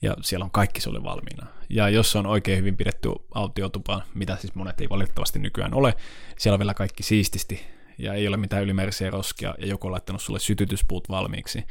[0.02, 1.46] ja siellä on kaikki sulle valmiina.
[1.70, 5.94] Ja jos on oikein hyvin pidetty autiotupa, mitä siis monet ei valitettavasti nykyään ole,
[6.38, 7.66] siellä on vielä kaikki siististi
[7.98, 11.64] ja ei ole mitään ylimääräisiä roskia ja joku on laittanut sulle sytytyspuut valmiiksi.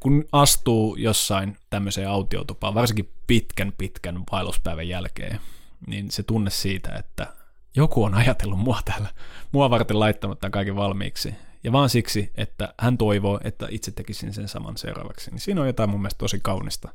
[0.00, 5.40] Kun astuu jossain tämmöiseen autiotupaan, varsinkin pitkän pitkän vaelluspäivän jälkeen,
[5.86, 7.39] niin se tunne siitä, että
[7.76, 9.08] joku on ajatellut mua täällä,
[9.52, 11.34] mua varten laittanut tämän kaiken valmiiksi.
[11.64, 15.30] Ja vaan siksi, että hän toivoo, että itse tekisin sen saman seuraavaksi.
[15.30, 16.88] Niin siinä on jotain mun mielestä tosi kaunista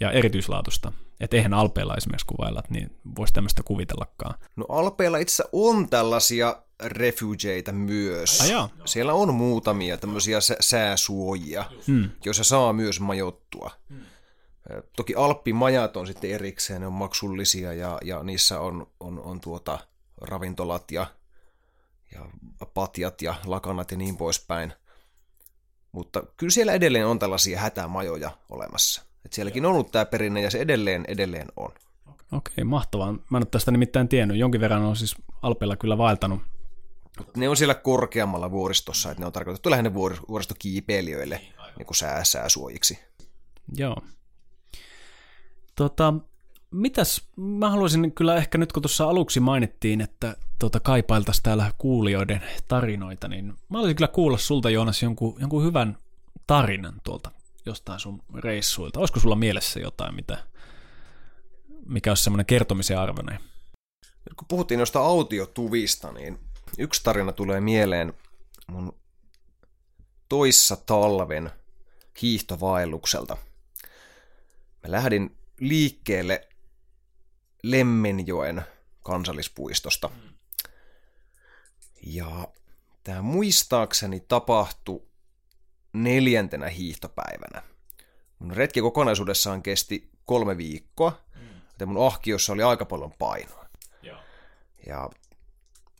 [0.00, 0.92] ja erityislaatusta.
[1.20, 4.34] Että eihän Alpeilla esimerkiksi kuvailla, niin voisi tämmöistä kuvitellakaan.
[4.56, 8.52] No Alpeilla itse on tällaisia refugeita myös.
[8.54, 12.10] Ah, Siellä on muutamia tämmöisiä sääsuojia, hmm.
[12.24, 13.70] joissa saa myös majoittua.
[13.88, 14.00] Hmm.
[14.96, 19.78] Toki Alppimajat on sitten erikseen, ne on maksullisia ja, ja niissä on, on, on tuota
[20.28, 21.06] ravintolat ja,
[22.14, 22.26] ja
[22.74, 24.72] patjat ja lakanat ja niin poispäin.
[25.92, 29.02] Mutta kyllä siellä edelleen on tällaisia hätämajoja olemassa.
[29.24, 31.72] Et sielläkin on ollut tämä perinne ja se edelleen, edelleen on.
[32.32, 33.12] Okei, mahtavaa.
[33.12, 34.36] Mä en ole tästä nimittäin tiennyt.
[34.36, 36.40] Jonkin verran on siis Alpeilla kyllä vaeltanut.
[37.36, 39.94] Ne on siellä korkeammalla vuoristossa, että ne on tarkoitettu lähinnä
[40.28, 41.40] vuoristokiipeilijöille
[41.78, 42.98] niin kuin sää, sääsuojiksi.
[43.76, 43.96] Joo.
[45.76, 46.14] Tota,
[46.74, 52.42] mitäs, mä haluaisin kyllä ehkä nyt kun tuossa aluksi mainittiin, että tota, kaipailtaisiin täällä kuulijoiden
[52.68, 55.98] tarinoita, niin mä haluaisin kyllä kuulla sulta Joonas jonkun, jonkun hyvän
[56.46, 57.30] tarinan tuolta
[57.66, 59.00] jostain sun reissuilta.
[59.00, 60.38] Olisiko sulla mielessä jotain, mitä,
[61.86, 63.38] mikä olisi semmoinen kertomisen arvoinen?
[64.36, 66.38] Kun puhuttiin noista autiotuvista, niin
[66.78, 68.12] yksi tarina tulee mieleen
[68.66, 68.94] mun
[70.28, 71.50] toissa talven
[72.22, 73.36] hiihtovaellukselta.
[74.82, 76.48] Mä lähdin liikkeelle
[77.64, 78.62] Lemmenjoen
[79.02, 80.10] kansallispuistosta.
[82.06, 82.48] Ja
[83.04, 85.02] tämä muistaakseni tapahtui
[85.92, 87.62] neljäntenä hiihtopäivänä.
[88.38, 91.20] Mun retki kokonaisuudessaan kesti kolme viikkoa,
[91.80, 93.66] ja mun ahkiossa oli aika paljon painoa.
[94.02, 94.18] Joo.
[94.86, 95.10] Ja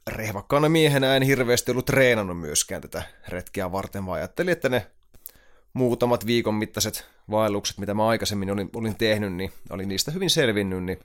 [0.07, 4.91] rehvakkana miehenä en hirveästi ollut treenannut myöskään tätä retkeä varten, vaan ajattelin, että ne
[5.73, 10.85] muutamat viikon mittaiset vaellukset, mitä mä aikaisemmin olin, olin tehnyt, niin olin niistä hyvin selvinnyt,
[10.85, 10.99] niin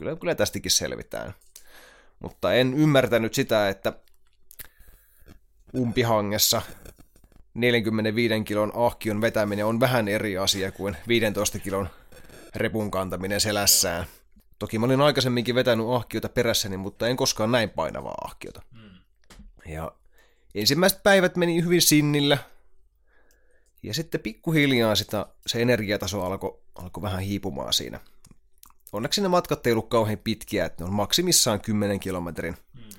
[0.00, 1.34] kyllä, kyllä tästäkin selvitään.
[2.18, 3.92] Mutta en ymmärtänyt sitä, että
[5.76, 6.62] umpihangessa
[7.54, 11.88] 45 kilon ahkion vetäminen on vähän eri asia kuin 15 kilon
[12.54, 14.06] repun kantaminen selässään.
[14.58, 18.62] Toki mä olin aikaisemminkin vetänyt ahkiota perässäni, mutta en koskaan näin painavaa ahkiota.
[18.72, 18.90] Hmm.
[19.66, 19.92] Ja
[20.54, 22.38] ensimmäiset päivät meni hyvin sinnillä.
[23.82, 28.00] Ja sitten pikkuhiljaa sitä, se energiataso alkoi alko vähän hiipumaan siinä.
[28.92, 32.90] Onneksi ne matkat ei ollut kauhean pitkiä, että ne on maksimissaan 10 kilometrin hmm.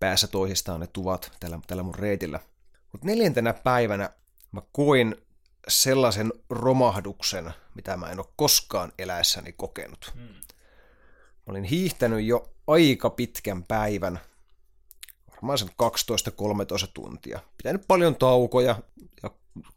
[0.00, 2.40] päässä toisistaan ne tuvat tällä, tällä mun reitillä.
[2.92, 4.10] Mutta neljäntenä päivänä
[4.52, 5.16] mä koin
[5.68, 10.12] sellaisen romahduksen, mitä mä en ole koskaan eläessäni kokenut.
[10.14, 10.22] Hmm.
[11.48, 14.20] Mä olin hiihtänyt jo aika pitkän päivän,
[15.30, 15.72] varmaan sen 12-13
[16.94, 17.40] tuntia.
[17.56, 18.76] Pitänyt paljon taukoja
[19.22, 19.30] ja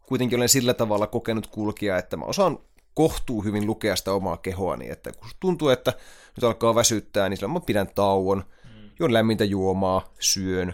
[0.05, 2.59] kuitenkin olen sillä tavalla kokenut kulkia, että mä osaan
[2.93, 5.93] kohtuu hyvin lukea sitä omaa kehoani, että kun tuntuu, että
[6.35, 8.89] nyt alkaa väsyttää, niin silloin mä pidän tauon, mm.
[8.99, 10.73] juon lämmintä juomaa, syön,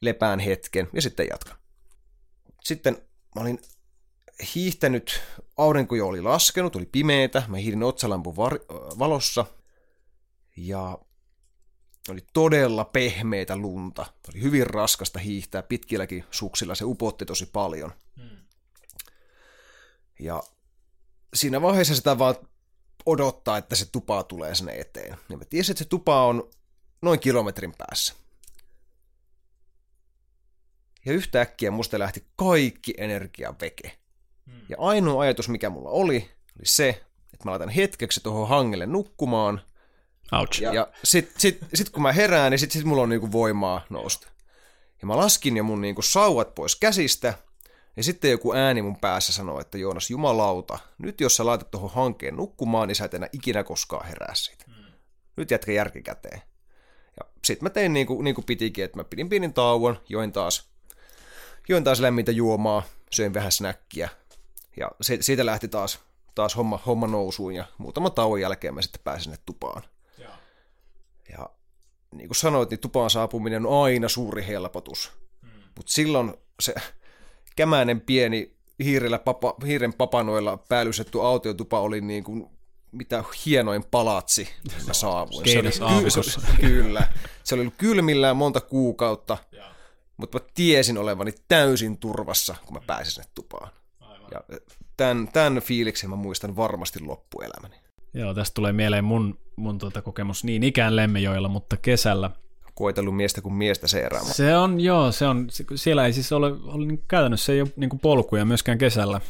[0.00, 1.56] lepään hetken ja sitten jatkan.
[2.64, 2.94] Sitten
[3.34, 3.58] mä olin
[4.54, 5.22] hiihtänyt,
[5.56, 8.60] aurinko jo oli laskenut, oli pimeetä, mä hiihdin otsalampun var-
[8.98, 9.46] valossa
[10.56, 10.98] ja
[12.08, 14.06] oli todella pehmeitä lunta.
[14.28, 17.92] Oli hyvin raskasta hiihtää pitkilläkin suksilla, se upotti tosi paljon.
[18.16, 18.36] Hmm.
[20.20, 20.42] Ja
[21.34, 22.34] siinä vaiheessa sitä vaan
[23.06, 25.16] odottaa, että se tupa tulee sinne eteen.
[25.28, 26.50] Ja mä tiesin, että se tupa on
[27.02, 28.14] noin kilometrin päässä.
[31.06, 33.98] Ja yhtäkkiä musta lähti kaikki energia veke.
[34.46, 34.60] Hmm.
[34.68, 36.88] Ja ainoa ajatus, mikä mulla oli, oli se,
[37.32, 39.60] että mä laitan hetkeksi tuohon hangelle nukkumaan.
[40.32, 40.60] Ouch.
[40.62, 43.86] Ja, ja sit, sit, sit, kun mä herään, niin sit, sit mulla on niinku voimaa
[43.90, 44.28] nousta.
[45.00, 47.34] Ja mä laskin jo mun niinku sauvat pois käsistä,
[47.96, 51.90] ja sitten joku ääni mun päässä sanoi, että Joonas, jumalauta, nyt jos sä laitat tuohon
[51.90, 54.64] hankkeen nukkumaan, niin sä et enää ikinä koskaan herää siitä.
[54.66, 54.84] Hmm.
[55.36, 56.42] Nyt jätkä järki käteen.
[57.20, 60.32] Ja sit mä tein niin kuin, niin kuin pitikin, että mä pidin pienin tauon, join
[60.32, 60.68] taas,
[61.68, 64.08] join taas lämmintä juomaa, söin vähän snäkkiä,
[64.76, 65.98] ja se, siitä lähti taas,
[66.34, 69.82] taas homma, homma nousuun ja muutama tauon jälkeen mä sitten pääsin sinne tupaan.
[70.18, 70.28] Ja,
[71.32, 71.50] ja
[72.14, 75.12] niin kuin sanoit, niin tupaan saapuminen on aina suuri helpotus.
[75.42, 75.62] Hmm.
[75.76, 76.74] Mutta silloin se
[77.56, 82.46] kämäinen pieni hiirellä papa, hiiren papanoilla päällystetty autiotupa oli niin kuin
[82.92, 84.48] mitä hienoin palatsi
[84.86, 85.48] mä saavuin.
[85.48, 87.08] Se oli, se, kyllä.
[87.44, 89.38] Se oli ollut kylmillään monta kuukautta,
[90.16, 93.70] mutta mä tiesin olevani täysin turvassa, kun mä pääsin sinne tupaan.
[94.30, 94.58] Ja
[94.96, 97.76] tämän, tämän fiiliksen mä muistan varmasti loppuelämäni.
[98.14, 102.30] Joo, tästä tulee mieleen mun, mun tuota kokemus niin ikään Lemmejoilla, mutta kesällä.
[102.74, 104.34] Koitellut miestä kuin miestä seeraamaan.
[104.34, 107.98] Se on, joo, se on, siellä ei siis ole, ole niin käytännössä ei ole niin
[108.02, 109.20] polkuja myöskään kesällä.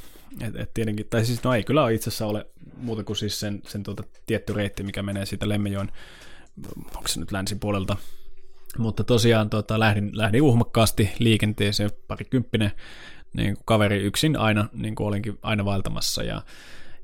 [0.40, 3.62] Et, et tietenkin, tai siis no ei kyllä itse asiassa ole muuta kuin siis sen,
[3.66, 5.92] sen tuota tietty reitti, mikä menee siitä Lemmejoen,
[6.96, 7.96] onko se nyt länsipuolelta
[8.78, 12.72] mutta tosiaan tota, lähdin, lähdin uhmakkaasti liikenteeseen, parikymppinen
[13.32, 16.42] niin kuin kaveri yksin aina, niin kuin olinkin aina vaeltamassa ja,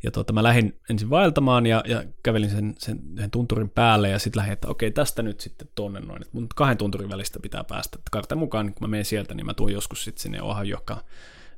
[0.03, 4.19] ja tota, mä lähdin ensin vaeltamaan ja, ja kävelin sen, sen, sen tunturin päälle ja
[4.19, 7.65] sitten lähdin, että okei, tästä nyt sitten tonne noin, että mun kahden tunturin välistä pitää
[7.65, 7.99] päästä.
[7.99, 11.05] Että kartan mukaan, kun mä menen sieltä, niin mä tuun joskus sitten sinne Ohajoka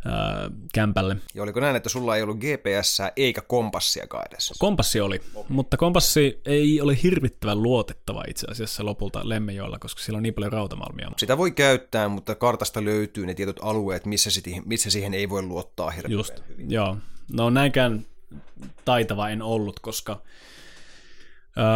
[0.05, 1.17] ää, kämpälle.
[1.35, 4.53] Ja oliko näin, että sulla ei ollut GPS eikä kompassiakaan edes?
[4.59, 10.23] Kompassi oli, mutta kompassi ei ole hirvittävän luotettava itse asiassa lopulta Lemmenjoella, koska siellä on
[10.23, 11.11] niin paljon rautamalmia.
[11.17, 15.43] Sitä voi käyttää, mutta kartasta löytyy ne tietyt alueet, missä, siihen, missä siihen ei voi
[15.43, 16.71] luottaa hirveän Just, hyvin.
[16.71, 16.97] joo.
[17.33, 18.07] No näinkään
[18.85, 20.23] taitava en ollut, koska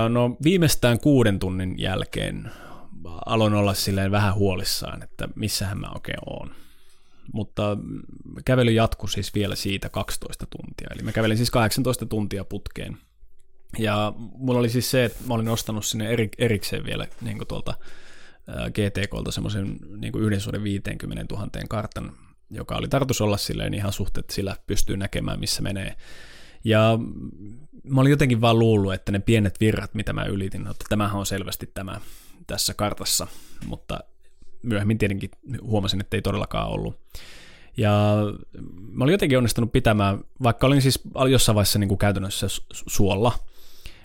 [0.09, 2.51] no viimeistään kuuden tunnin jälkeen
[3.27, 6.51] aloin olla silleen vähän huolissaan, että missähän mä oikein oon.
[7.33, 7.77] Mutta
[8.45, 10.89] kävely jatkui siis vielä siitä 12 tuntia.
[10.95, 12.99] Eli mä kävelin siis 18 tuntia putkeen.
[13.79, 17.75] Ja mulla oli siis se, että mä olin ostanut sinne eri, erikseen vielä niin tuolta
[18.69, 22.13] GTKlta semmoisen niin yhden suhde 50 000 kartan,
[22.51, 25.97] joka oli tarkoitus olla silleen ihan suhteet, sillä pystyy näkemään, missä menee.
[26.67, 26.99] Ja
[27.83, 31.27] mä olin jotenkin vaan luullut, että ne pienet virrat, mitä mä ylitin, että tämähän on
[31.27, 32.01] selvästi tämä
[32.47, 33.27] tässä kartassa,
[33.67, 34.01] mutta
[34.63, 35.31] myöhemmin tietenkin
[35.63, 36.99] huomasin, että ei todellakaan ollut.
[37.77, 38.17] Ja
[38.93, 41.01] mä olin jotenkin onnistunut pitämään, vaikka olin siis
[41.31, 43.33] jossain vaiheessa niin kuin käytännössä suolla,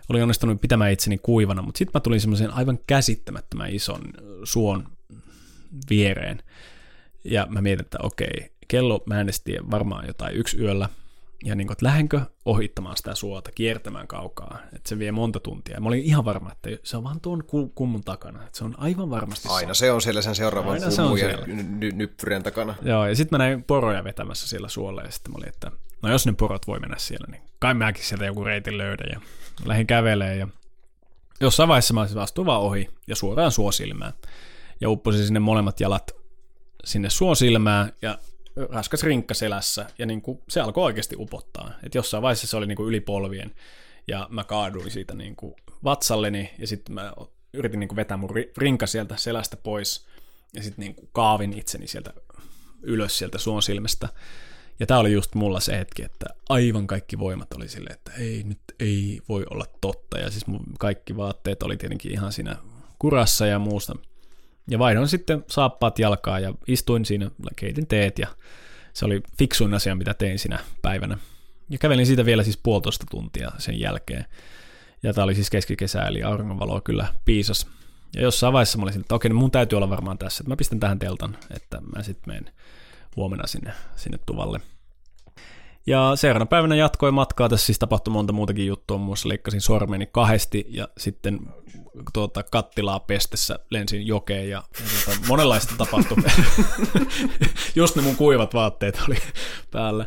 [0.09, 4.01] olin onnistunut pitämään itseni kuivana, mutta sitten mä tulin semmoisen aivan käsittämättömän ison
[4.43, 4.87] suon
[5.89, 6.43] viereen.
[7.23, 10.89] Ja mä mietin, että okei, kello mä äänestin varmaan jotain yksi yöllä,
[11.43, 15.75] ja niin kuin, että lähdenkö ohittamaan sitä suota, kiertämään kaukaa, että se vie monta tuntia.
[15.75, 17.43] Ja mä olin ihan varma, että se on vaan tuon
[17.75, 21.19] kummun takana, että se on aivan varmasti Aina se on siellä sen seuraavan Aina kummun
[21.19, 22.75] ja ny- nyppyrien takana.
[22.81, 25.71] Joo, ja sitten mä näin poroja vetämässä siellä suolle, ja sitten mä olin, että
[26.01, 29.21] no jos ne porot voi mennä siellä, niin kai mäkin sieltä joku reitin löydän, ja
[29.65, 30.47] lähdin kävelemään, ja
[31.41, 34.13] jossain vaiheessa mä astuin vaan ohi, ja suoraan suosilmään,
[34.81, 36.11] ja upposin sinne molemmat jalat
[36.83, 38.17] sinne suosilmään, ja
[38.69, 41.71] raskas rinkka selässä, ja niin kuin, se alkoi oikeasti upottaa.
[41.83, 43.55] Et jossain vaiheessa se oli niin kuin yli polvien,
[44.07, 45.53] ja mä kaaduin siitä niin kuin
[45.83, 47.13] vatsalleni, ja sitten mä
[47.53, 50.07] yritin niin kuin vetää mun rinka sieltä selästä pois,
[50.55, 52.13] ja sitten niin kaavin itseni sieltä
[52.81, 54.09] ylös sieltä suon silmästä.
[54.79, 58.43] Ja tämä oli just mulla se hetki, että aivan kaikki voimat oli silleen, että ei,
[58.43, 60.19] nyt ei voi olla totta.
[60.19, 62.55] Ja siis mun kaikki vaatteet oli tietenkin ihan siinä
[62.99, 63.95] kurassa ja muusta
[64.69, 68.27] ja vaihdoin sitten saappaat jalkaa ja istuin siinä, keitin teet ja
[68.93, 71.17] se oli fiksuin asia, mitä tein sinä päivänä.
[71.69, 74.25] Ja kävelin siitä vielä siis puolitoista tuntia sen jälkeen.
[75.03, 77.67] Ja tämä oli siis keskikesä, eli auringonvaloa kyllä piisas.
[78.15, 80.79] Ja jossain vaiheessa mä olisin, että okei, mun täytyy olla varmaan tässä, että mä pistän
[80.79, 82.53] tähän teltan, että mä sitten menen
[83.15, 84.59] huomenna sinne, sinne tuvalle.
[85.85, 87.49] Ja seuraavana päivänä jatkoin matkaa.
[87.49, 88.97] Tässä siis tapahtui monta muutakin juttua.
[88.97, 91.39] Muun muassa leikkasin sormeni kahdesti ja sitten
[92.13, 96.17] tuota, kattilaa pestessä lensin jokeen ja, ja tuota, monenlaista tapahtui.
[97.75, 99.17] Just ne mun kuivat vaatteet oli
[99.71, 100.05] päällä.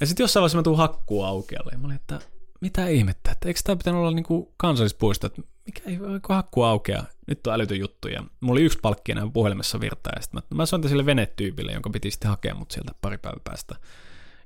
[0.00, 1.72] Ja sitten jossain vaiheessa mä tuun hakkuu aukealle.
[1.72, 2.20] Ja mä olin, että
[2.60, 7.04] mitä ihmettä, että eikö tämä pitänyt olla niinku kansallispuisto, että mikä ei voi hakkuu aukea,
[7.26, 8.08] nyt on älytön juttu.
[8.08, 11.72] Ja mulla oli yksi palkki enää puhelimessa virtaa, ja sitten mä, mä soitin sille venetyypille,
[11.72, 13.76] jonka piti sitten hakea mut sieltä pari päivää päästä.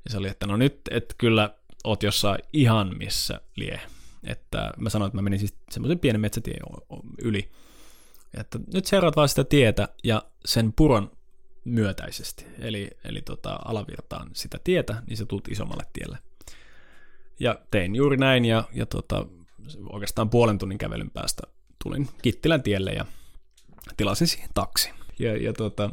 [0.05, 3.81] Ja se oli, että no nyt, et kyllä oot jossain ihan missä lie.
[4.25, 6.61] Että mä sanoin, että mä menin siis semmoisen pienen metsätien
[7.23, 7.51] yli.
[8.35, 11.11] Että nyt seuraat vaan sitä tietä ja sen puron
[11.65, 12.47] myötäisesti.
[12.59, 16.19] Eli, eli tota, alavirtaan sitä tietä, niin sä tulet isommalle tielle.
[17.41, 19.27] Ja tein juuri näin ja, ja tota,
[19.93, 21.43] oikeastaan puolen tunnin kävelyn päästä
[21.85, 23.05] tulin Kittilän tielle ja
[23.97, 24.91] tilasin siihen taksi.
[25.19, 25.91] Ja, ja tota,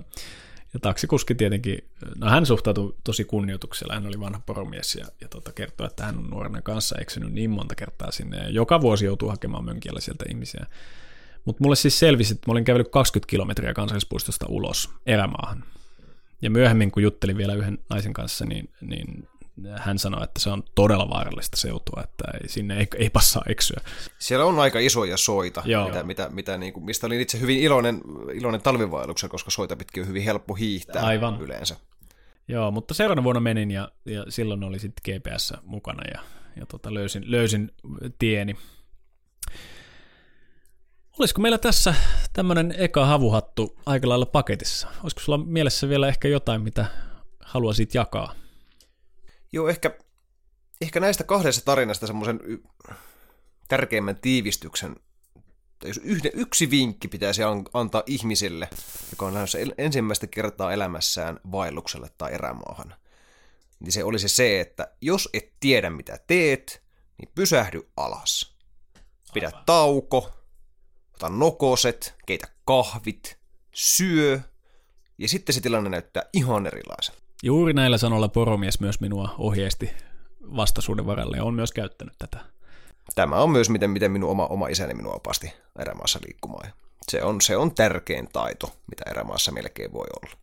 [0.73, 5.51] ja taksikuski tietenkin, no hän suhtautui tosi kunnioituksella, hän oli vanha poromies ja, ja tota,
[5.51, 9.29] kertoi, että hän on nuorena kanssa eksynyt niin monta kertaa sinne ja joka vuosi joutuu
[9.29, 10.65] hakemaan mönkiellä sieltä ihmisiä.
[11.45, 15.63] Mutta mulle siis selvisi, että mä olin kävellyt 20 kilometriä kansallispuistosta ulos erämaahan.
[16.41, 19.27] Ja myöhemmin, kun juttelin vielä yhden naisen kanssa, niin, niin
[19.77, 23.81] hän sanoi, että se on todella vaarallista seutua, että ei, sinne ei, ei passaa eksyä.
[24.19, 25.85] Siellä on aika isoja soita, Joo.
[25.85, 28.01] mitä, mitä, mitä niin kuin, mistä olin itse hyvin iloinen,
[28.33, 31.41] iloinen talvivaelluksen, koska soita pitkin on hyvin helppo hiihtää Aivan.
[31.41, 31.75] yleensä.
[32.47, 36.19] Joo, mutta seuraavana vuonna menin ja, ja silloin oli sitten GPS mukana ja,
[36.55, 37.71] ja tota, löysin, löysin
[38.19, 38.55] tieni.
[41.19, 41.95] Olisiko meillä tässä
[42.33, 44.87] tämmöinen eka havuhattu aika lailla paketissa?
[45.03, 46.85] Olisiko sulla mielessä vielä ehkä jotain, mitä
[47.39, 48.35] haluaisit jakaa?
[49.51, 49.97] Joo, ehkä,
[50.81, 52.63] ehkä näistä kahdesta tarinasta semmoisen y-
[53.67, 54.95] tärkeimmän tiivistyksen,
[55.83, 57.41] jos yhden, yksi vinkki pitäisi
[57.73, 58.69] antaa ihmisille,
[59.11, 62.95] joka on lähdössä ensimmäistä kertaa elämässään vaellukselle tai erämaahan,
[63.79, 66.83] niin se olisi se, että jos et tiedä mitä teet,
[67.17, 68.55] niin pysähdy alas.
[69.33, 69.63] Pidä Aivan.
[69.65, 70.31] tauko,
[71.13, 73.37] ota nokoset, keitä kahvit,
[73.75, 74.39] syö,
[75.17, 77.15] ja sitten se tilanne näyttää ihan erilaisen.
[77.43, 79.91] Juuri näillä sanoilla poromies myös minua ohjeisti
[80.41, 82.39] vastaisuuden varalle ja on myös käyttänyt tätä.
[83.15, 86.73] Tämä on myös miten, miten minun oma, oma isäni minua opasti erämaassa liikkumaan.
[87.09, 90.37] Se on, se on tärkein taito, mitä erämaassa melkein voi olla.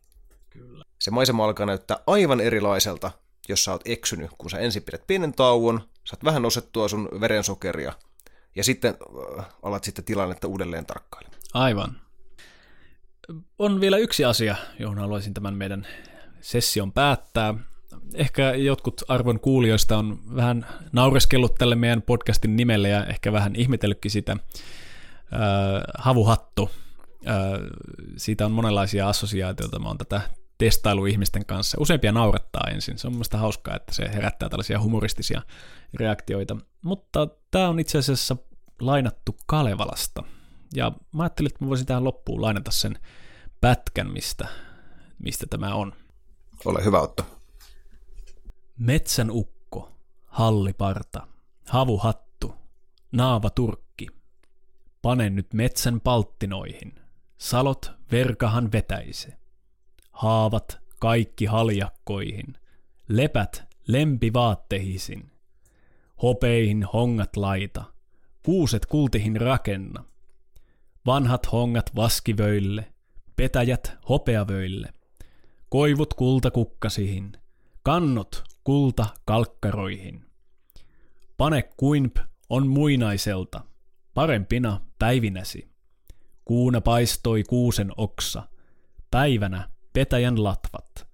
[0.49, 0.85] Kyllä.
[0.99, 3.11] Se maisema alkaa näyttää aivan erilaiselta,
[3.49, 7.93] jos sä oot eksynyt, kun sä ensin pidät pienen tauon, saat vähän nosettua sun verensokeria,
[8.55, 8.97] ja sitten
[9.39, 11.41] äh, alat sitten tilannetta uudelleen tarkkailemaan.
[11.53, 12.01] Aivan.
[13.59, 15.87] On vielä yksi asia, johon haluaisin tämän meidän
[16.41, 17.53] session päättää.
[18.13, 24.11] Ehkä jotkut arvon kuulijoista on vähän naureskellut tälle meidän podcastin nimelle ja ehkä vähän ihmetellytkin
[24.11, 24.31] sitä.
[24.31, 24.39] Äh,
[25.97, 26.69] havuhattu.
[27.27, 27.35] Äh,
[28.17, 29.79] siitä on monenlaisia assosiaatioita.
[29.79, 30.21] Mä oon tätä
[30.57, 31.77] testailu ihmisten kanssa.
[31.81, 32.97] Useimpia naurattaa ensin.
[32.97, 35.41] Se on mielestäni hauskaa, että se herättää tällaisia humoristisia
[35.93, 36.57] reaktioita.
[36.81, 38.37] Mutta tämä on itse asiassa
[38.81, 40.23] lainattu Kalevalasta.
[40.75, 42.99] Ja mä ajattelin, että mä voisin tähän loppuun lainata sen
[43.61, 44.47] pätkän, mistä,
[45.19, 45.93] mistä tämä on.
[46.65, 47.25] Ole hyvä Otto.
[48.77, 49.91] Metsän ukko,
[50.25, 51.27] halliparta,
[51.67, 52.53] havuhattu,
[53.11, 54.07] naava turkki.
[55.01, 56.99] Pane nyt metsän palttinoihin,
[57.37, 59.37] salot verkahan vetäise.
[60.11, 62.57] Haavat kaikki haljakkoihin,
[63.07, 65.31] lepät lempivaattehisin.
[66.21, 67.83] Hopeihin hongat laita,
[68.45, 70.03] kuuset kultihin rakenna.
[71.05, 72.93] Vanhat hongat vaskivöille,
[73.35, 74.93] petäjät hopeavöille.
[75.69, 77.31] Koivut kultakukkasihin,
[77.83, 80.25] kannot kulta kalkkaroihin.
[81.37, 82.17] Pane kuinp
[82.49, 83.61] on muinaiselta,
[84.13, 85.69] parempina päivinäsi.
[86.45, 88.43] Kuuna paistoi kuusen oksa,
[89.11, 91.07] päivänä petäjän latvat.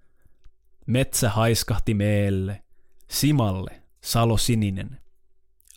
[0.87, 2.63] Metsä haiskahti meelle,
[3.09, 5.01] simalle salo sininen.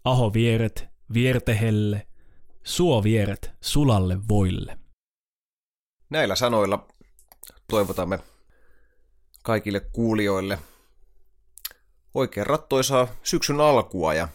[0.05, 2.07] Aho vieret viertehelle,
[2.65, 4.79] suo vieret sulalle voille.
[6.11, 6.89] Näillä sanoilla
[7.71, 8.19] toivotamme
[9.43, 10.59] kaikille kuulijoille
[12.15, 14.29] oikein rattoisaa syksyn alkua ja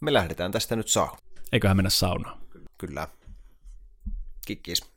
[0.00, 1.16] me lähdetään tästä nyt saa.
[1.52, 2.40] Eiköhän mennä saunaan.
[2.78, 3.08] Kyllä.
[4.46, 4.93] Kikkis.